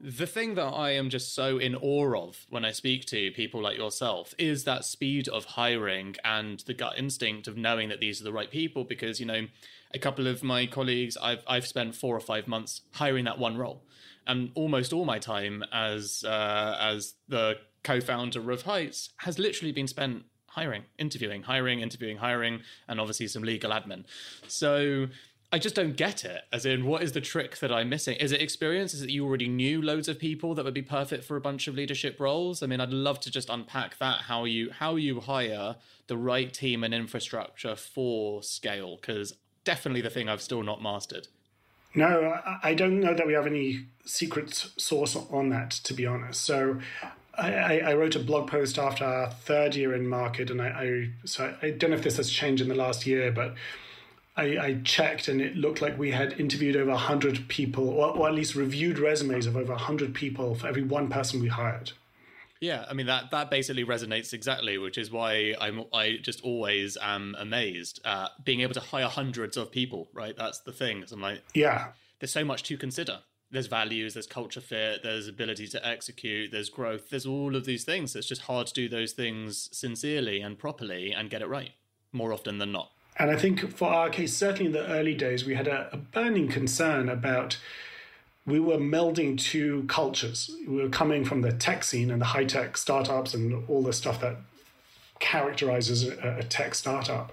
[0.07, 3.61] The thing that I am just so in awe of when I speak to people
[3.61, 8.21] like yourself is that speed of hiring and the gut instinct of knowing that these
[8.21, 8.85] are the right people.
[8.85, 9.47] Because, you know,
[9.93, 13.57] a couple of my colleagues, I've, I've spent four or five months hiring that one
[13.57, 13.83] role.
[14.25, 19.73] And almost all my time as, uh, as the co founder of Heights has literally
[19.73, 24.05] been spent hiring, interviewing, hiring, interviewing, hiring, and obviously some legal admin.
[24.47, 25.07] So
[25.51, 26.41] I just don't get it.
[26.51, 28.17] As in, what is the trick that I'm missing?
[28.17, 28.93] Is it experience?
[28.93, 31.67] Is it you already knew loads of people that would be perfect for a bunch
[31.67, 32.61] of leadership roles?
[32.61, 36.53] I mean, I'd love to just unpack that how you how you hire the right
[36.53, 41.29] team and infrastructure for scale, because definitely the thing I've still not mastered.
[41.95, 46.43] No, I don't know that we have any secret source on that, to be honest.
[46.43, 46.79] So
[47.37, 51.09] I, I, wrote a blog post after our third year in market, and I, I
[51.25, 53.55] so I don't know if this has changed in the last year, but
[54.37, 58.27] I, I, checked and it looked like we had interviewed over 100 people, or, or,
[58.27, 61.91] at least reviewed resumes of over 100 people for every one person we hired.
[62.59, 66.97] Yeah, I mean that that basically resonates exactly, which is why I'm I just always
[66.99, 70.09] am amazed at being able to hire hundreds of people.
[70.13, 71.03] Right, that's the thing.
[71.05, 73.19] So I'm like, yeah, there's so much to consider.
[73.49, 77.85] There's values, there's culture fit, there's ability to execute, there's growth, there's all of these
[77.85, 78.15] things.
[78.15, 81.71] It's just hard to do those things sincerely and properly and get it right
[82.11, 82.91] more often than not.
[83.19, 85.97] And I think for our case, certainly in the early days, we had a, a
[85.97, 87.57] burning concern about
[88.45, 90.49] we were melding two cultures.
[90.67, 93.91] We were coming from the tech scene and the high tech startups and all the
[93.91, 94.37] stuff that
[95.19, 97.31] characterizes a, a tech startup.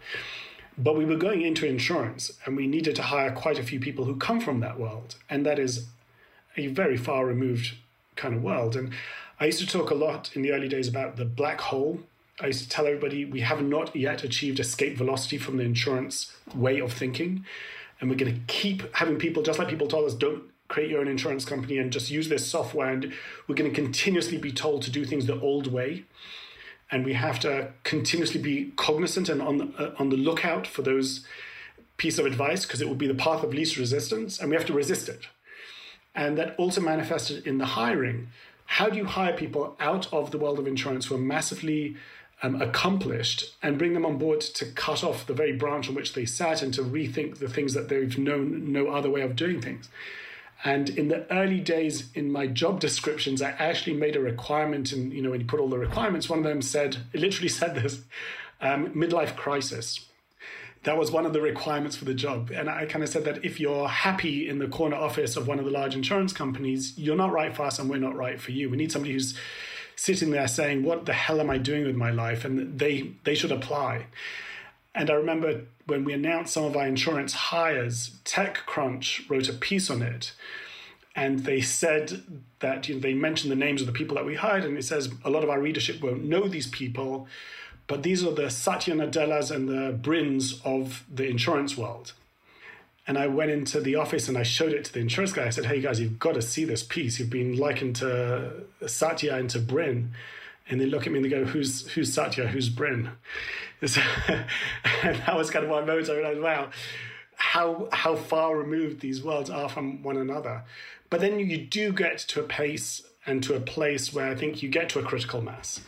[0.77, 4.07] But we were going into insurance and we needed to hire quite a few people
[4.07, 5.15] who come from that world.
[5.31, 5.87] And that is
[6.57, 7.75] a very far removed
[8.17, 8.75] kind of world.
[8.75, 8.93] And
[9.39, 12.01] I used to talk a lot in the early days about the black hole.
[12.41, 16.33] I used to tell everybody we have not yet achieved escape velocity from the insurance
[16.55, 17.45] way of thinking.
[18.01, 21.01] And we're going to keep having people, just like people told us, don't create your
[21.01, 22.91] own insurance company and just use this software.
[22.91, 23.13] And
[23.47, 26.05] we're going to continuously be told to do things the old way.
[26.91, 30.83] And we have to continuously be cognizant and on the, uh, on the lookout for
[30.83, 31.25] those
[31.97, 34.67] piece of advice because it will be the path of least resistance and we have
[34.67, 35.29] to resist it.
[36.15, 38.29] And that also manifested in the hiring.
[38.67, 41.97] How do you hire people out of the world of insurance who are massively
[42.45, 46.13] um, accomplished and bring them on board to cut off the very branch on which
[46.13, 49.63] they sat and to rethink the things that they've known no other way of doing
[49.63, 49.89] things?
[50.63, 54.93] And in the early days in my job descriptions, I actually made a requirement.
[54.93, 57.49] And, you know, when you put all the requirements, one of them said, it literally
[57.49, 58.03] said this
[58.61, 60.07] um, midlife crisis.
[60.83, 62.51] That was one of the requirements for the job.
[62.51, 65.59] And I kind of said that if you're happy in the corner office of one
[65.59, 68.53] of the large insurance companies, you're not right for us and we're not right for
[68.53, 68.69] you.
[68.69, 69.35] We need somebody who's
[69.97, 72.45] sitting there saying, What the hell am I doing with my life?
[72.45, 74.07] And they, they should apply.
[74.95, 79.91] And I remember when we announced some of our insurance hires, TechCrunch wrote a piece
[79.91, 80.33] on it.
[81.17, 84.35] And they said that you know, they mentioned the names of the people that we
[84.35, 87.29] hired, and it says a lot of our readership won't know these people,
[87.87, 92.15] but these are the Satya Nadellas and the Brins of the insurance world.
[93.07, 95.47] And I went into the office and I showed it to the insurance guy.
[95.47, 97.19] I said, Hey guys, you've got to see this piece.
[97.19, 100.13] You've been likened to Satya and to Brin.
[100.69, 102.49] and they look at me and they go, "Who's who's Satya?
[102.49, 103.11] Who's Brin?"
[103.83, 106.09] and that was kind of my moment.
[106.09, 106.71] I realized, wow,
[107.37, 110.65] how how far removed these worlds are from one another.
[111.11, 114.63] But then you do get to a pace and to a place where I think
[114.63, 115.81] you get to a critical mass,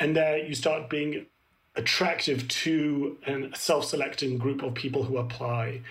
[0.00, 1.26] and there you start being
[1.74, 5.82] attractive to a self-selecting group of people who apply,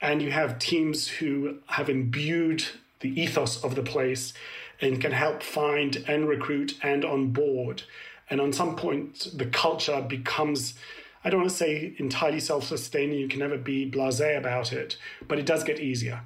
[0.00, 2.64] and you have teams who have imbued
[3.00, 4.32] the ethos of the place
[4.80, 7.82] and can help find and recruit and onboard.
[8.28, 10.74] And on some point, the culture becomes,
[11.24, 14.96] I don't want to say entirely self sustaining, you can never be blase about it,
[15.26, 16.22] but it does get easier.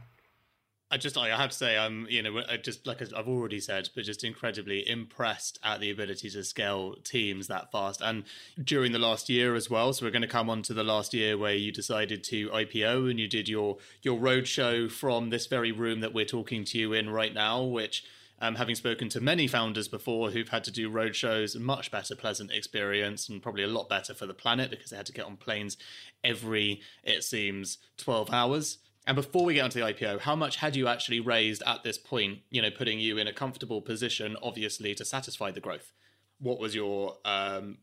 [0.91, 4.05] I just, I have to say, I'm, you know, just like I've already said, but
[4.05, 8.01] just incredibly impressed at the ability to scale teams that fast.
[8.01, 8.25] And
[8.63, 9.93] during the last year as well.
[9.93, 13.11] So we're going to come on to the last year where you decided to IPO
[13.11, 16.93] and you did your your roadshow from this very room that we're talking to you
[16.93, 18.05] in right now, which
[18.41, 22.51] um, having spoken to many founders before who've had to do roadshows, much better, pleasant
[22.53, 25.37] experience, and probably a lot better for the planet because they had to get on
[25.37, 25.77] planes
[26.23, 28.79] every, it seems, 12 hours.
[29.07, 31.99] And before we get onto the IPO, how much had you actually raised at this
[31.99, 35.93] point, you know, putting you in a comfortable position, obviously, to satisfy the growth?
[36.41, 37.79] What was your, um,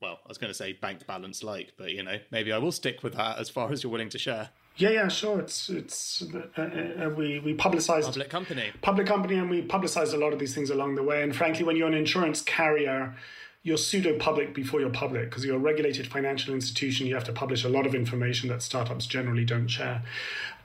[0.00, 2.72] well, I was going to say bank balance like, but, you know, maybe I will
[2.72, 4.50] stick with that as far as you're willing to share.
[4.76, 5.40] Yeah, yeah, sure.
[5.40, 6.22] It's it's
[6.56, 10.38] uh, uh, we we publicized public company, public company, and we publicized a lot of
[10.38, 11.22] these things along the way.
[11.22, 13.14] And frankly, when you're an insurance carrier,
[13.62, 17.06] you're pseudo public before you're public because you're a regulated financial institution.
[17.06, 20.02] You have to publish a lot of information that startups generally don't share.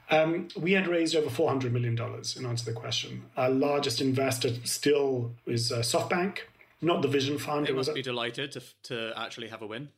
[0.10, 3.24] Um, we had raised over $400 million in answer to the question.
[3.36, 6.40] Our largest investor still is uh, SoftBank,
[6.82, 7.68] not the Vision Fund.
[7.68, 9.90] They must be delighted to, to actually have a win.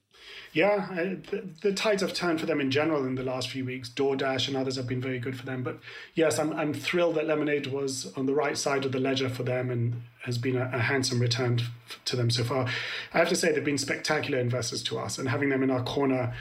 [0.54, 3.90] Yeah, the, the, tides have turned for them in general in the last few weeks.
[3.90, 5.62] DoorDash and others have been very good for them.
[5.62, 5.80] But
[6.16, 9.44] yes, I'm, I'm thrilled that Lemonade was on the right side of the ledger for
[9.44, 11.62] them and has been a, a handsome return
[12.06, 12.68] to them so far.
[13.14, 15.84] I have to say, they've been spectacular investors to us, and having them in our
[15.84, 16.34] corner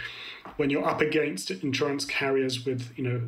[0.57, 3.23] when you're up against insurance carriers with, you know,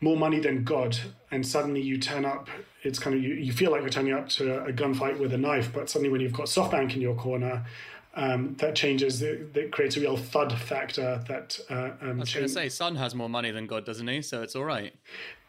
[0.00, 0.98] more money than God,
[1.30, 2.48] and suddenly you turn up,
[2.82, 5.38] it's kind of, you, you feel like you're turning up to a gunfight with a
[5.38, 7.64] knife, but suddenly when you've got SoftBank in your corner,
[8.14, 11.22] um, that changes, that creates a real thud factor.
[11.28, 14.08] That uh, um, I was going to say, Son has more money than God, doesn't
[14.08, 14.22] he?
[14.22, 14.94] So it's all right.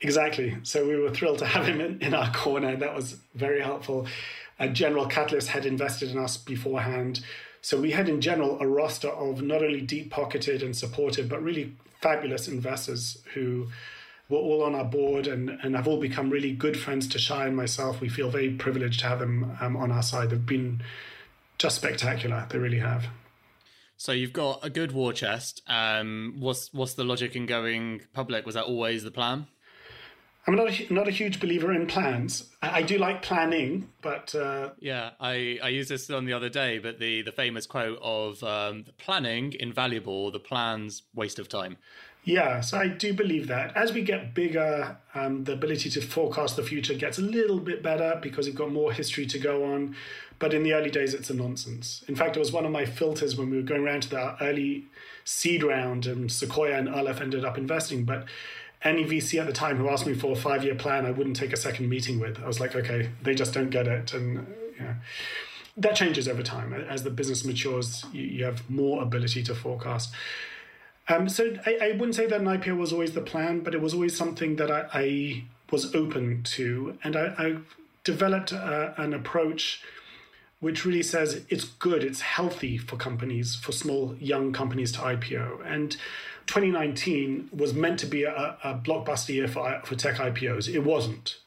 [0.01, 0.57] Exactly.
[0.63, 2.75] So we were thrilled to have him in, in our corner.
[2.75, 4.05] That was very helpful.
[4.59, 7.21] Uh, General Catalyst had invested in us beforehand.
[7.61, 11.41] So we had, in general, a roster of not only deep pocketed and supportive, but
[11.41, 13.67] really fabulous investors who
[14.29, 17.47] were all on our board and, and have all become really good friends to Shai
[17.47, 18.01] and myself.
[18.01, 20.29] We feel very privileged to have them um, on our side.
[20.29, 20.81] They've been
[21.57, 22.45] just spectacular.
[22.49, 23.07] They really have.
[23.95, 25.63] So you've got a good war chest.
[25.67, 28.45] Um, what's what's the logic in going public?
[28.45, 29.47] Was that always the plan?
[30.45, 32.49] I'm not a, not a huge believer in plans.
[32.61, 36.47] I, I do like planning, but uh, yeah, I, I used this on the other
[36.47, 36.77] day.
[36.77, 41.77] But the the famous quote of um, planning invaluable, the plans waste of time.
[42.27, 43.73] Yeah, so I do believe that.
[43.77, 47.81] As we get bigger, um, the ability to forecast the future gets a little bit
[47.81, 49.95] better because we've got more history to go on.
[50.37, 52.03] But in the early days, it's a nonsense.
[52.09, 54.43] In fact, it was one of my filters when we were going around to the
[54.43, 54.87] early
[55.23, 58.03] seed round, and Sequoia and Aleph ended up investing.
[58.03, 58.25] But
[58.81, 61.37] any VC at the time who asked me for a five year plan, I wouldn't
[61.37, 62.43] take a second meeting with.
[62.43, 64.13] I was like, okay, they just don't get it.
[64.13, 64.45] And
[65.77, 66.73] that changes over time.
[66.73, 70.13] As the business matures, you, you have more ability to forecast.
[71.09, 73.81] Um, so I, I, wouldn't say that an IPO was always the plan, but it
[73.81, 76.97] was always something that I, I was open to.
[77.03, 77.57] And I, I
[78.03, 79.81] developed a, an approach
[80.59, 85.59] which really says it's good, it's healthy for companies, for small, young companies to IPO.
[85.65, 85.91] And
[86.47, 90.73] 2019 was meant to be a, a blockbuster year for, for tech IPOs.
[90.73, 91.37] It wasn't.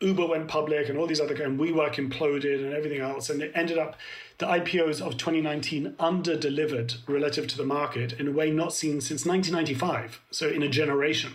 [0.00, 3.30] Uber went public and all these other and WeWork imploded and everything else.
[3.30, 3.96] And it ended up
[4.38, 9.00] the IPOs of 2019 under delivered relative to the market in a way not seen
[9.00, 10.20] since 1995.
[10.30, 11.34] So in a generation.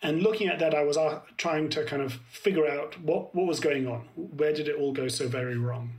[0.00, 3.46] And looking at that, I was uh, trying to kind of figure out what, what
[3.46, 4.08] was going on.
[4.16, 5.92] Where did it all go so very wrong?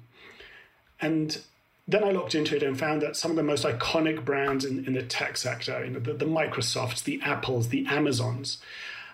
[1.02, 1.42] And
[1.88, 4.86] then I looked into it and found that some of the most iconic brands in,
[4.86, 8.60] in the tech sector, you know, the, the Microsofts, the Apples, the Amazons,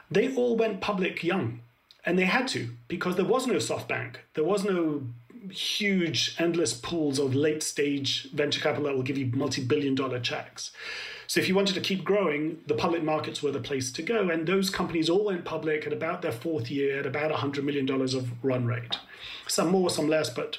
[0.10, 1.62] they all went public young.
[2.06, 4.16] And they had to because there was no SoftBank.
[4.34, 5.04] There was no
[5.50, 10.20] huge, endless pools of late stage venture capital that will give you multi billion dollar
[10.20, 10.72] checks.
[11.28, 14.30] So if you wanted to keep growing, the public markets were the place to go.
[14.30, 17.90] And those companies all went public at about their fourth year at about $100 million
[17.92, 18.98] of run rate.
[19.48, 20.58] Some more, some less, but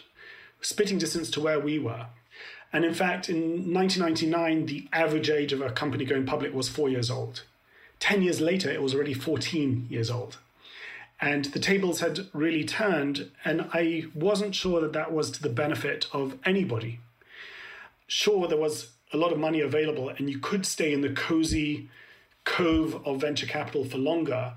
[0.60, 2.06] spitting distance to where we were.
[2.72, 6.88] And in fact, in 1999, the average age of a company going public was four
[6.88, 7.42] years old.
[7.98, 10.38] 10 years later, it was already 14 years old.
[11.20, 15.50] And the tables had really turned, and I wasn't sure that that was to the
[15.50, 17.00] benefit of anybody.
[18.06, 21.88] Sure, there was a lot of money available, and you could stay in the cozy
[22.44, 24.54] cove of venture capital for longer.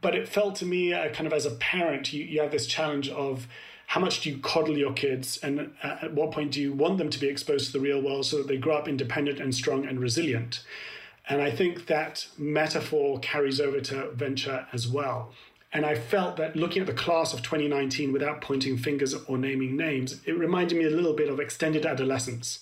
[0.00, 2.66] But it felt to me, uh, kind of as a parent, you, you have this
[2.66, 3.48] challenge of
[3.86, 6.98] how much do you coddle your kids, and uh, at what point do you want
[6.98, 9.54] them to be exposed to the real world so that they grow up independent and
[9.54, 10.64] strong and resilient?
[11.28, 15.32] And I think that metaphor carries over to venture as well.
[15.74, 19.76] And I felt that looking at the class of 2019 without pointing fingers or naming
[19.76, 22.60] names, it reminded me a little bit of extended adolescence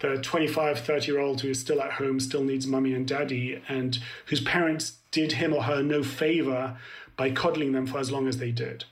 [0.00, 3.62] the 25, 30 year old who is still at home, still needs mummy and daddy,
[3.68, 6.76] and whose parents did him or her no favor
[7.16, 8.84] by coddling them for as long as they did.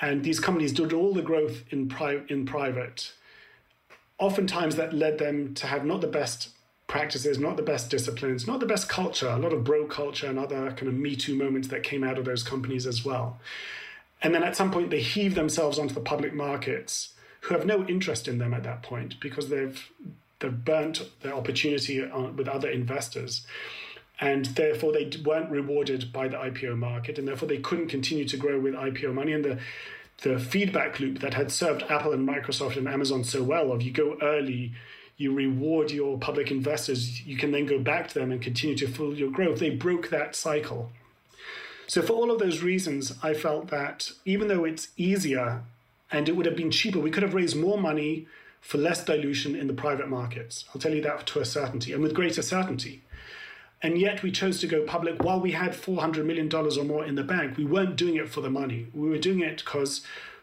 [0.00, 3.12] And these companies did all the growth in, pri- in private.
[4.18, 6.50] Oftentimes, that led them to have not the best
[6.92, 10.38] practices, not the best disciplines, not the best culture, a lot of bro culture and
[10.38, 13.38] other kind of Me Too moments that came out of those companies as well.
[14.20, 17.86] And then at some point, they heave themselves onto the public markets who have no
[17.86, 19.90] interest in them at that point because they've
[20.40, 22.02] they've burnt their opportunity
[22.36, 23.46] with other investors.
[24.20, 28.36] And therefore, they weren't rewarded by the IPO market, and therefore they couldn't continue to
[28.36, 29.32] grow with IPO money.
[29.32, 29.58] And the
[30.18, 33.90] the feedback loop that had served Apple and Microsoft and Amazon so well of you
[33.90, 34.72] go early,
[35.16, 38.88] you reward your public investors, you can then go back to them and continue to
[38.88, 39.58] fuel your growth.
[39.58, 40.90] They broke that cycle.
[41.86, 45.62] So, for all of those reasons, I felt that even though it's easier
[46.10, 48.26] and it would have been cheaper, we could have raised more money
[48.60, 50.64] for less dilution in the private markets.
[50.72, 53.02] I'll tell you that to a certainty and with greater certainty.
[53.82, 57.16] And yet we chose to go public while we had $400 million or more in
[57.16, 57.56] the bank.
[57.56, 58.86] We weren't doing it for the money.
[58.94, 60.02] We were doing it because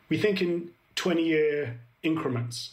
[0.10, 2.72] we think in 20 year increments.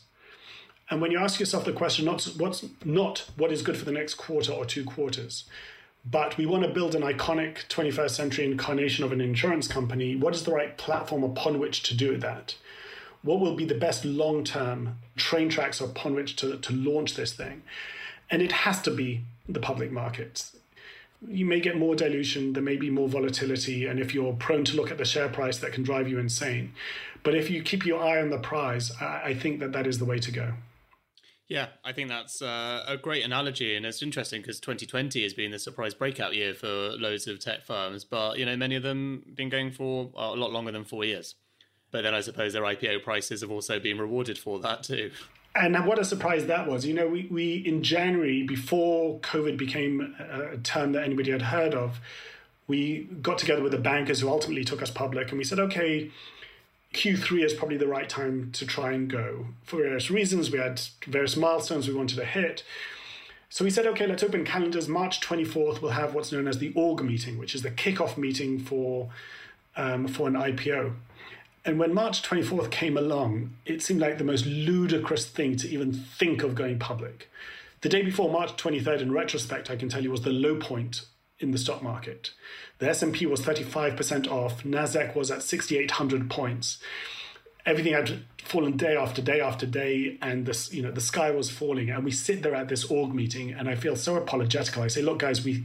[0.91, 3.93] And when you ask yourself the question, not what's not what is good for the
[3.93, 5.45] next quarter or two quarters,
[6.09, 10.15] but we want to build an iconic 21st century incarnation of an insurance company.
[10.15, 12.55] What is the right platform upon which to do that?
[13.27, 17.33] what will be the best long term train tracks upon which to, to launch this
[17.33, 17.63] thing.
[18.31, 20.57] And it has to be the public markets.
[21.27, 24.77] You may get more dilution, there may be more volatility, and if you're prone to
[24.77, 26.73] look at the share price, that can drive you insane.
[27.23, 30.05] But if you keep your eye on the prize, I, think that that is the
[30.05, 30.53] way to go.
[31.49, 35.53] Yeah, I think that's uh, a great analogy, and it's interesting because 2020 has been
[35.53, 39.23] the surprise breakout year for loads of tech firms, but you know many of them
[39.35, 41.37] been going for a lot longer than four years.
[41.93, 45.13] But then I suppose their IPO prices have also been rewarded for that too.
[45.55, 46.85] And what a surprise that was.
[46.85, 51.75] You know, we, we in January, before COVID became a term that anybody had heard
[51.75, 52.01] of,
[52.67, 56.11] we got together with the bankers who ultimately took us public and we said, okay,
[56.97, 60.51] Q3 is probably the right time to try and go for various reasons.
[60.51, 62.65] We had various milestones we wanted to hit.
[63.51, 64.89] So we said, okay, let's open calendars.
[64.89, 68.59] March 24th, we'll have what's known as the org meeting, which is the kickoff meeting
[68.59, 69.11] for
[69.77, 70.95] um, for an IPO.
[71.67, 75.93] And when March 24th came along, it seemed like the most ludicrous thing to even
[75.93, 77.29] think of going public.
[77.83, 81.03] The day before March 23rd, in retrospect, I can tell you was the low point
[81.39, 82.31] in the stock market.
[82.79, 86.79] The S&P was 35% off, Nasdaq was at 6800 points.
[87.65, 91.51] Everything had fallen day after day after day and this you know the sky was
[91.51, 94.85] falling and we sit there at this org meeting and I feel so apologetical.
[94.85, 95.65] I say, "Look guys, we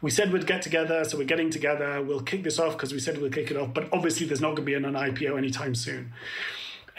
[0.00, 2.00] we said we'd get together, so we're getting together.
[2.02, 4.54] We'll kick this off because we said we'll kick it off, but obviously there's not
[4.54, 6.12] going to be an IPO anytime soon."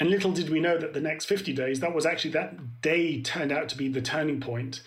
[0.02, 3.22] And little did we know that the next 50 days, that was actually that day
[3.22, 4.82] turned out to be the turning point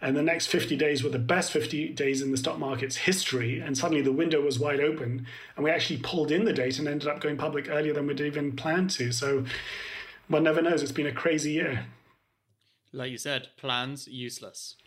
[0.00, 3.58] and the next 50 days were the best 50 days in the stock market's history.
[3.58, 5.26] And suddenly the window was wide open.
[5.56, 8.20] And we actually pulled in the date and ended up going public earlier than we'd
[8.20, 9.10] even planned to.
[9.10, 9.44] So
[10.28, 10.82] one never knows.
[10.82, 11.86] It's been a crazy year.
[12.92, 14.76] Like you said, plans useless.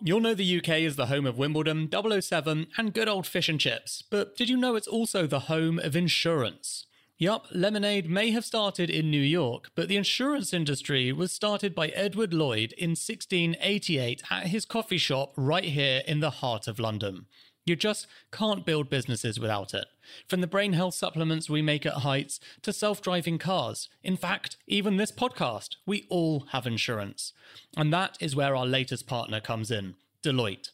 [0.00, 3.58] You'll know the UK is the home of Wimbledon, 007, and good old fish and
[3.58, 6.86] chips, but did you know it's also the home of insurance?
[7.20, 11.88] Yup, Lemonade may have started in New York, but the insurance industry was started by
[11.88, 17.26] Edward Lloyd in 1688 at his coffee shop right here in the heart of London.
[17.66, 19.86] You just can't build businesses without it.
[20.28, 23.88] From the brain health supplements we make at Heights to self driving cars.
[24.04, 27.32] In fact, even this podcast, we all have insurance.
[27.76, 30.70] And that is where our latest partner comes in Deloitte.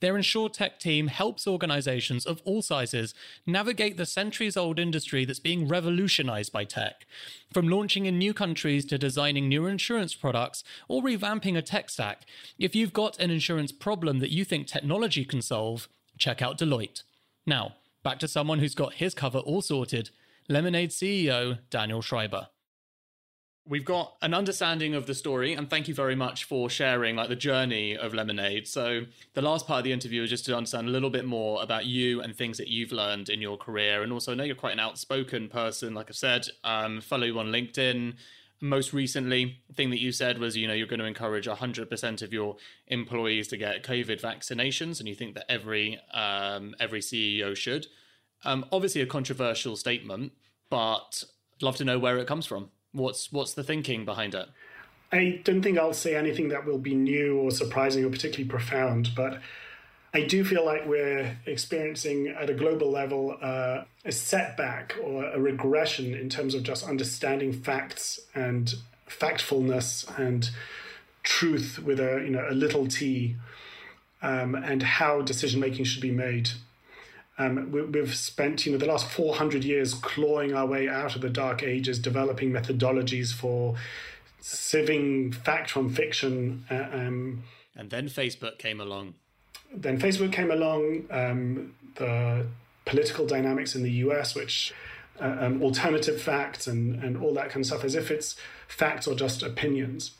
[0.00, 3.14] Their InsurTech team helps organizations of all sizes
[3.46, 7.06] navigate the centuries old industry that's being revolutionized by tech.
[7.52, 12.22] From launching in new countries to designing new insurance products or revamping a tech stack,
[12.58, 17.02] if you've got an insurance problem that you think technology can solve, check out Deloitte.
[17.46, 20.10] Now, back to someone who's got his cover all sorted
[20.48, 22.48] Lemonade CEO Daniel Schreiber
[23.68, 27.28] we've got an understanding of the story and thank you very much for sharing like
[27.28, 28.68] the journey of lemonade.
[28.68, 29.02] So
[29.34, 31.84] the last part of the interview is just to understand a little bit more about
[31.84, 34.02] you and things that you've learned in your career.
[34.02, 37.38] And also i know you're quite an outspoken person like i said um, follow you
[37.38, 38.14] on linkedin.
[38.60, 42.32] Most recently thing that you said was you know you're going to encourage 100% of
[42.32, 42.56] your
[42.86, 47.86] employees to get covid vaccinations and you think that every um, every ceo should.
[48.44, 50.32] Um, obviously a controversial statement
[50.70, 51.24] but
[51.56, 54.48] I'd love to know where it comes from What's what's the thinking behind it?
[55.12, 59.10] I don't think I'll say anything that will be new or surprising or particularly profound,
[59.14, 59.40] but
[60.14, 65.38] I do feel like we're experiencing at a global level uh, a setback or a
[65.38, 68.74] regression in terms of just understanding facts and
[69.08, 70.50] factfulness and
[71.22, 73.36] truth with a you know a little t,
[74.22, 76.48] um, and how decision making should be made.
[77.38, 81.20] Um, we, have spent, you know, the last 400 years clawing our way out of
[81.20, 83.74] the dark ages, developing methodologies for
[84.40, 86.64] sieving fact from fiction.
[86.70, 89.14] Uh, um, and then Facebook came along.
[89.74, 91.04] Then Facebook came along.
[91.10, 92.46] Um, the
[92.84, 94.72] political dynamics in the US, which
[95.20, 98.36] uh, um, alternative facts and and all that kind of stuff, as if it's
[98.68, 100.12] facts or just opinions.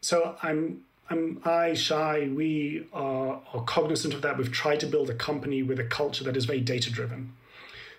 [0.00, 4.38] So I'm I'm, I, Shai, we are, are cognizant of that.
[4.38, 7.32] We've tried to build a company with a culture that is very data driven.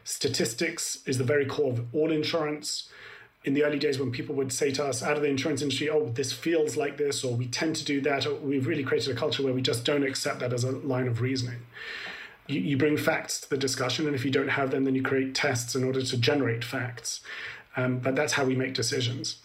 [0.03, 2.89] Statistics is the very core of all insurance.
[3.43, 5.89] In the early days, when people would say to us out of the insurance industry,
[5.89, 9.19] oh, this feels like this, or we tend to do that, we've really created a
[9.19, 11.59] culture where we just don't accept that as a line of reasoning.
[12.47, 15.03] You, you bring facts to the discussion, and if you don't have them, then you
[15.03, 17.21] create tests in order to generate facts.
[17.77, 19.37] Um, but that's how we make decisions.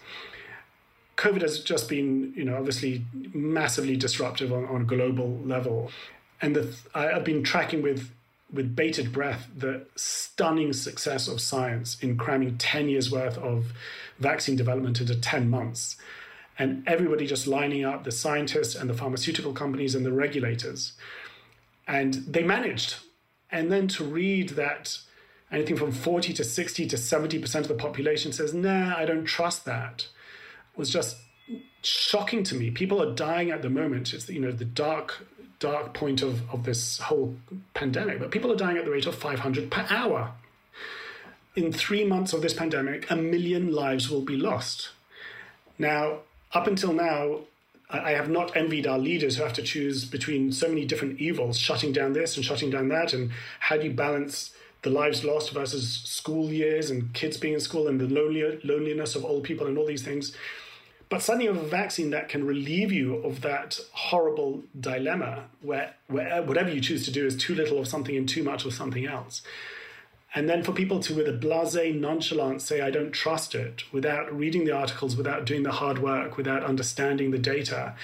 [1.21, 3.05] COVID has just been, you know, obviously
[3.35, 5.91] massively disruptive on, on a global level.
[6.41, 8.11] And the, I've been tracking with
[8.53, 13.73] with bated breath the stunning success of science in cramming 10 years worth of
[14.19, 15.97] vaccine development into 10 months.
[16.59, 20.95] And everybody just lining up the scientists and the pharmaceutical companies and the regulators.
[21.87, 22.97] And they managed.
[23.53, 24.99] And then to read that
[25.53, 29.65] anything from 40 to 60 to 70% of the population says, nah, I don't trust
[29.67, 30.07] that
[30.81, 31.19] was just
[31.83, 32.71] shocking to me.
[32.71, 34.13] People are dying at the moment.
[34.13, 35.27] It's you know the dark
[35.61, 37.37] dark point of, of this whole
[37.75, 40.33] pandemic, but people are dying at the rate of 500 per hour.
[41.55, 44.89] In three months of this pandemic, a million lives will be lost.
[45.79, 46.21] Now,
[46.55, 47.41] up until now,
[47.91, 51.59] I have not envied our leaders who have to choose between so many different evils,
[51.59, 55.53] shutting down this and shutting down that, and how do you balance the lives lost
[55.53, 59.67] versus school years and kids being in school and the lonely, loneliness of old people
[59.67, 60.35] and all these things.
[61.11, 65.95] But suddenly you have a vaccine that can relieve you of that horrible dilemma where,
[66.07, 68.73] where whatever you choose to do is too little of something and too much of
[68.73, 69.43] something else.
[70.33, 74.33] And then for people to, with a blase nonchalance, say, I don't trust it, without
[74.33, 77.97] reading the articles, without doing the hard work, without understanding the data,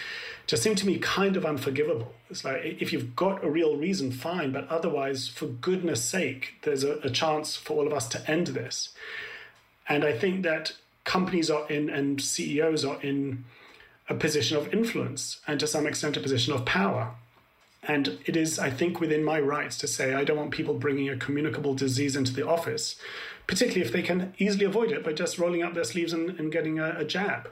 [0.49, 2.13] just seemed to me kind of unforgivable.
[2.29, 6.83] It's like, if you've got a real reason, fine, but otherwise, for goodness sake, there's
[6.83, 8.89] a, a chance for all of us to end this.
[9.89, 10.73] And I think that
[11.07, 13.45] companies are in, and CEOs are in
[14.11, 17.15] a position of influence and to some extent a position of power.
[17.83, 21.09] And it is, I think, within my rights to say I don't want people bringing
[21.09, 22.97] a communicable disease into the office,
[23.47, 26.53] particularly if they can easily avoid it by just rolling up their sleeves and, and
[26.53, 27.49] getting a, a jab.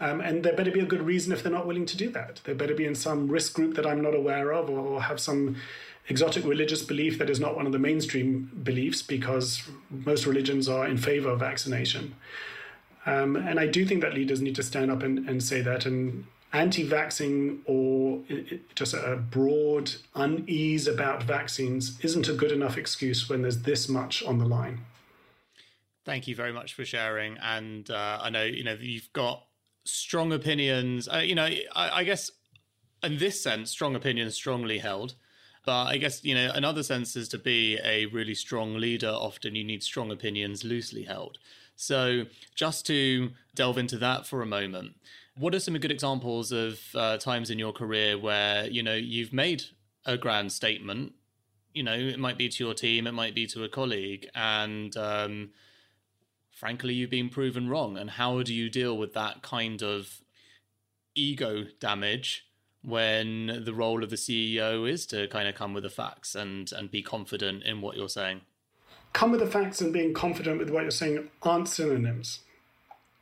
[0.00, 2.40] Um, and there better be a good reason if they're not willing to do that.
[2.44, 5.56] There better be in some risk group that I'm not aware of or have some
[6.08, 10.88] exotic religious belief that is not one of the mainstream beliefs because most religions are
[10.88, 12.14] in favor of vaccination.
[13.04, 15.86] Um, and I do think that leaders need to stand up and, and say that.
[15.86, 18.20] And anti vaccine or
[18.74, 24.22] just a broad unease about vaccines isn't a good enough excuse when there's this much
[24.22, 24.80] on the line.
[26.04, 27.38] Thank you very much for sharing.
[27.38, 29.44] And uh, I know, you know, you've got
[29.84, 31.08] strong opinions.
[31.08, 32.30] Uh, you know, I, I guess
[33.02, 35.14] in this sense, strong opinions strongly held.
[35.64, 39.54] But I guess, you know, another sense is to be a really strong leader, often
[39.54, 41.38] you need strong opinions loosely held.
[41.82, 44.94] So, just to delve into that for a moment,
[45.36, 49.32] what are some good examples of uh, times in your career where you know you've
[49.32, 49.64] made
[50.06, 51.14] a grand statement?
[51.74, 54.96] You know, it might be to your team, it might be to a colleague, and
[54.96, 55.50] um,
[56.52, 57.98] frankly, you've been proven wrong.
[57.98, 60.22] And how do you deal with that kind of
[61.16, 62.46] ego damage?
[62.84, 66.72] when the role of the CEO is to kind of come with the facts and
[66.72, 68.40] and be confident in what you're saying
[69.12, 72.40] come with the facts and being confident with what you're saying aren't synonyms.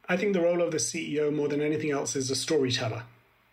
[0.09, 3.05] I think the role of the CEO more than anything else is a storyteller.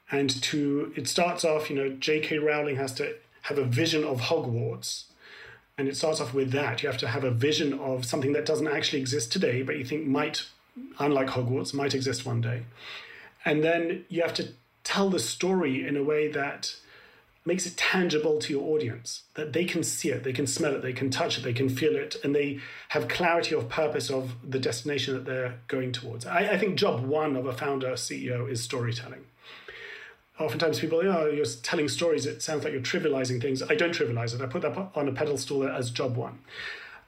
[0.10, 2.40] And to it starts off, you know, J.K.
[2.40, 5.04] Rowling has to have a vision of Hogwarts.
[5.78, 6.82] And it starts off with that.
[6.82, 9.86] You have to have a vision of something that doesn't actually exist today, but you
[9.86, 10.48] think might,
[10.98, 12.64] unlike Hogwarts, might exist one day.
[13.46, 14.50] And then you have to
[14.84, 16.76] tell the story in a way that
[17.48, 20.82] makes it tangible to your audience that they can see it, they can smell it,
[20.82, 24.36] they can touch it, they can feel it, and they have clarity of purpose of
[24.48, 26.26] the destination that they're going towards.
[26.26, 29.24] I, I think job one of a founder CEO is storytelling.
[30.38, 33.64] Oftentimes people, oh, you're telling stories, it sounds like you're trivializing things.
[33.64, 34.42] I don't trivialize it.
[34.42, 36.40] I put that on a pedestal as job one.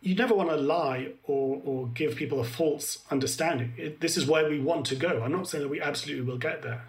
[0.02, 3.74] You never want to lie or, or give people a false understanding.
[3.76, 5.22] It, this is where we want to go.
[5.22, 6.86] I'm not saying that we absolutely will get there.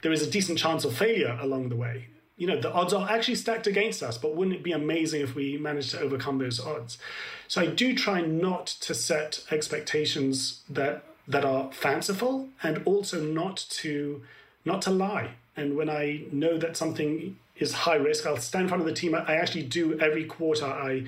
[0.00, 3.08] There is a decent chance of failure along the way you know, the odds are
[3.08, 6.58] actually stacked against us, but wouldn't it be amazing if we managed to overcome those
[6.58, 6.98] odds?
[7.46, 13.64] So I do try not to set expectations that that are fanciful and also not
[13.70, 14.22] to
[14.64, 15.30] not to lie.
[15.56, 18.94] And when I know that something is high risk, I'll stand in front of the
[18.94, 19.14] team.
[19.14, 20.66] I actually do every quarter.
[20.66, 21.04] I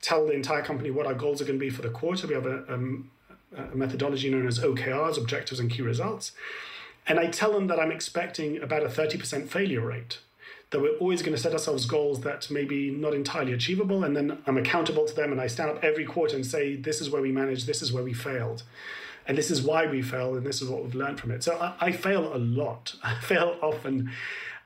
[0.00, 2.26] tell the entire company what our goals are going to be for the quarter.
[2.26, 3.10] We have a, um,
[3.56, 6.32] a methodology known as OKRs, objectives and key results.
[7.06, 10.18] And I tell them that I'm expecting about a 30% failure rate
[10.72, 14.04] that we're always going to set ourselves goals that may be not entirely achievable.
[14.04, 17.00] And then I'm accountable to them and I stand up every quarter and say, this
[17.00, 18.62] is where we managed, this is where we failed.
[19.26, 21.44] And this is why we failed, and this is what we've learned from it.
[21.44, 22.96] So I, I fail a lot.
[23.04, 24.10] I fail often.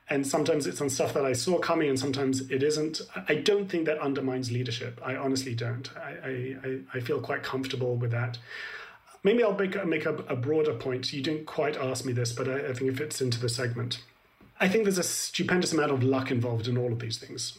[0.09, 3.01] And sometimes it's on stuff that I saw coming, and sometimes it isn't.
[3.27, 4.99] I don't think that undermines leadership.
[5.03, 5.89] I honestly don't.
[5.97, 8.37] I, I, I feel quite comfortable with that.
[9.23, 11.11] Maybe I'll make, make a, a broader point.
[11.11, 13.99] You didn't quite ask me this, but I, I think it fits into the segment.
[14.59, 17.57] I think there's a stupendous amount of luck involved in all of these things.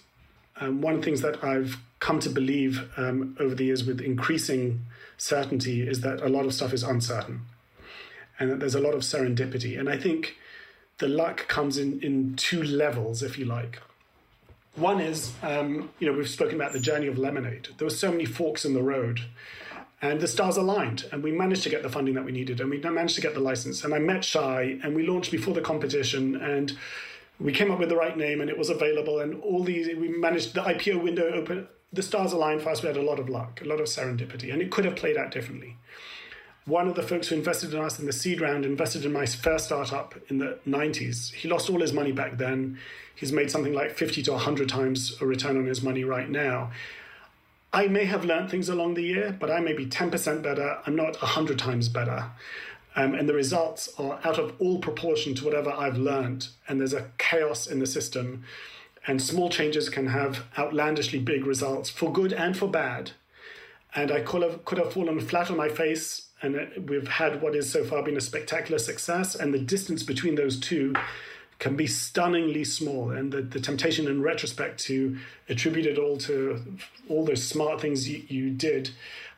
[0.61, 4.01] Um, one of the things that I've come to believe um, over the years with
[4.01, 4.87] increasing
[5.17, 7.43] certainty is that a lot of stuff is uncertain
[8.39, 9.79] and that there's a lot of serendipity.
[9.79, 10.37] And I think
[10.99, 13.81] the luck comes in, in two levels, if you like.
[14.75, 17.69] One is, um, you know, we've spoken about the journey of lemonade.
[17.79, 19.23] There were so many forks in the road
[20.01, 22.71] and the stars aligned and we managed to get the funding that we needed and
[22.71, 23.85] we managed to get the license.
[23.85, 26.77] And i met Shai and we launched before the competition and
[27.41, 30.09] we came up with the right name and it was available and all these we
[30.09, 32.83] managed the ipo window open the stars aligned for us.
[32.83, 35.17] We had a lot of luck a lot of serendipity and it could have played
[35.17, 35.77] out differently.
[36.65, 39.27] One of the folks who invested in us in the seed round invested in my
[39.27, 42.79] first startup in the 90s he lost all his money back then.
[43.17, 46.71] He's made something like 50 to 100 times a return on his money right now
[47.73, 50.79] I may have learned things along the year, but I may be 10% better.
[50.87, 52.31] I'm not 100 times better.
[52.97, 56.49] Um, and the results are out of all proportion to whatever I've learned.
[56.67, 58.45] And there's a chaos in the system.
[59.07, 63.13] And small changes can have outlandishly big results for good and for bad.
[63.95, 66.29] And I could have, could have fallen flat on my face.
[66.41, 69.35] And we've had what is so far been a spectacular success.
[69.35, 70.95] And the distance between those two
[71.59, 73.11] can be stunningly small.
[73.11, 76.63] And the, the temptation in retrospect to attribute it all to
[77.09, 78.91] all those smart things you, you did,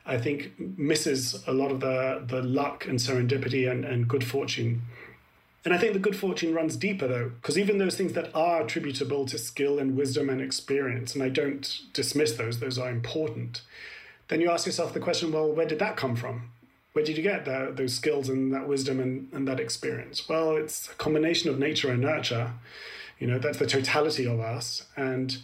[0.04, 4.82] I think misses a lot of the, the luck and serendipity and, and good fortune.
[5.64, 8.62] And I think the good fortune runs deeper though, because even those things that are
[8.62, 13.62] attributable to skill and wisdom and experience, and I don't dismiss those, those are important,
[14.28, 16.50] then you ask yourself the question well, where did that come from?
[16.92, 20.28] Where did you get that, those skills and that wisdom and, and that experience?
[20.28, 22.52] Well, it's a combination of nature and nurture.
[23.18, 24.86] You know, that's the totality of us.
[24.96, 25.38] And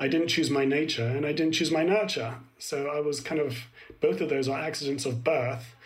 [0.00, 2.34] I didn't choose my nature and I didn't choose my nurture.
[2.58, 3.66] So I was kind of,
[4.00, 5.76] both of those are accidents of birth.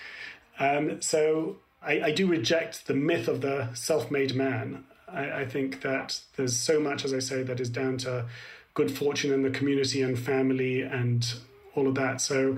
[0.58, 4.84] Um, so I, I, do reject the myth of the self made man.
[5.06, 8.24] I, I think that there's so much, as I say, that is down to
[8.72, 11.34] good fortune in the community and family and
[11.74, 12.22] all of that.
[12.22, 12.56] So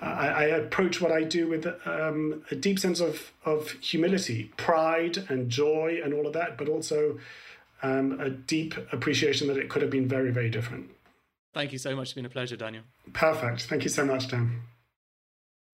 [0.00, 5.18] I, I approach what I do with um, a deep sense of, of humility, pride,
[5.28, 7.18] and joy, and all of that, but also
[7.82, 10.90] um, a deep appreciation that it could have been very, very different.
[11.52, 12.08] Thank you so much.
[12.08, 12.84] It's been a pleasure, Daniel.
[13.12, 13.62] Perfect.
[13.62, 14.62] Thank you so much, Dan.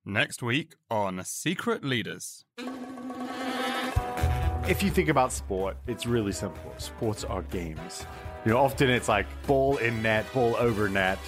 [0.05, 2.45] Next week on Secret Leaders.
[4.68, 6.74] If you think about sport, it's really simple.
[6.79, 8.05] Sports are games.
[8.45, 11.18] You know, often it's like ball in net, ball over net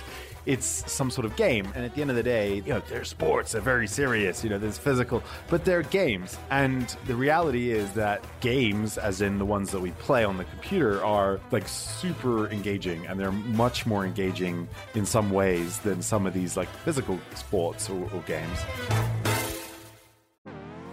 [0.48, 1.70] it's some sort of game.
[1.74, 4.48] And at the end of the day, you know, they're sports, they're very serious, you
[4.48, 6.38] know, there's physical, but they're games.
[6.50, 10.44] And the reality is that games, as in the ones that we play on the
[10.44, 16.26] computer, are like super engaging and they're much more engaging in some ways than some
[16.26, 19.27] of these like physical sports or, or games.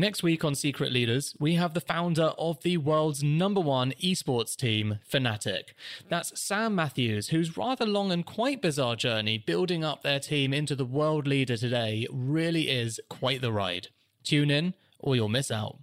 [0.00, 4.54] Next week on Secret Leaders, we have the founder of the world's number one esports
[4.54, 5.70] team, Fnatic.
[6.08, 10.76] That's Sam Matthews, whose rather long and quite bizarre journey building up their team into
[10.76, 13.88] the world leader today really is quite the ride.
[14.22, 15.80] Tune in, or you'll miss out.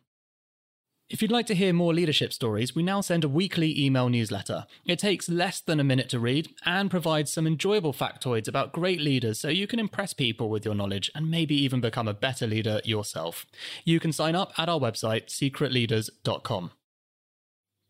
[1.07, 4.65] If you'd like to hear more leadership stories, we now send a weekly email newsletter.
[4.87, 8.99] It takes less than a minute to read and provides some enjoyable factoids about great
[8.99, 12.47] leaders so you can impress people with your knowledge and maybe even become a better
[12.47, 13.45] leader yourself.
[13.83, 16.71] You can sign up at our website, secretleaders.com.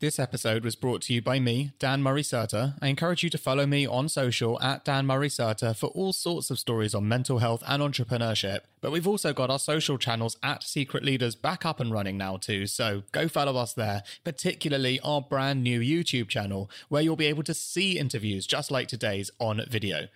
[0.02, 2.74] This episode was brought to you by me, Dan Murray Serter.
[2.82, 6.52] I encourage you to follow me on social at Dan Murray Serter for all sorts
[6.52, 8.60] of stories on mental health and entrepreneurship.
[8.82, 12.36] But we've also got our social channels at Secret Leaders back up and running now
[12.36, 17.28] too, so go follow us there, particularly our brand new YouTube channel, where you'll be
[17.28, 20.10] able to see interviews just like today's on video.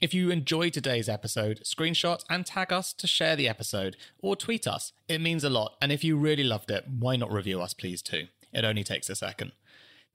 [0.00, 4.68] If you enjoyed today's episode, screenshot and tag us to share the episode, or tweet
[4.68, 4.92] us.
[5.08, 8.00] It means a lot, and if you really loved it, why not review us please
[8.00, 8.28] too?
[8.54, 9.52] It only takes a second.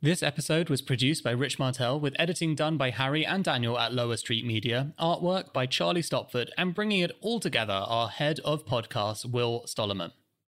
[0.01, 3.93] This episode was produced by Rich Martel with editing done by Harry and Daniel at
[3.93, 8.65] Lower Street Media, artwork by Charlie Stopford, and bringing it all together, our head of
[8.65, 10.13] podcasts, Will Stollerman.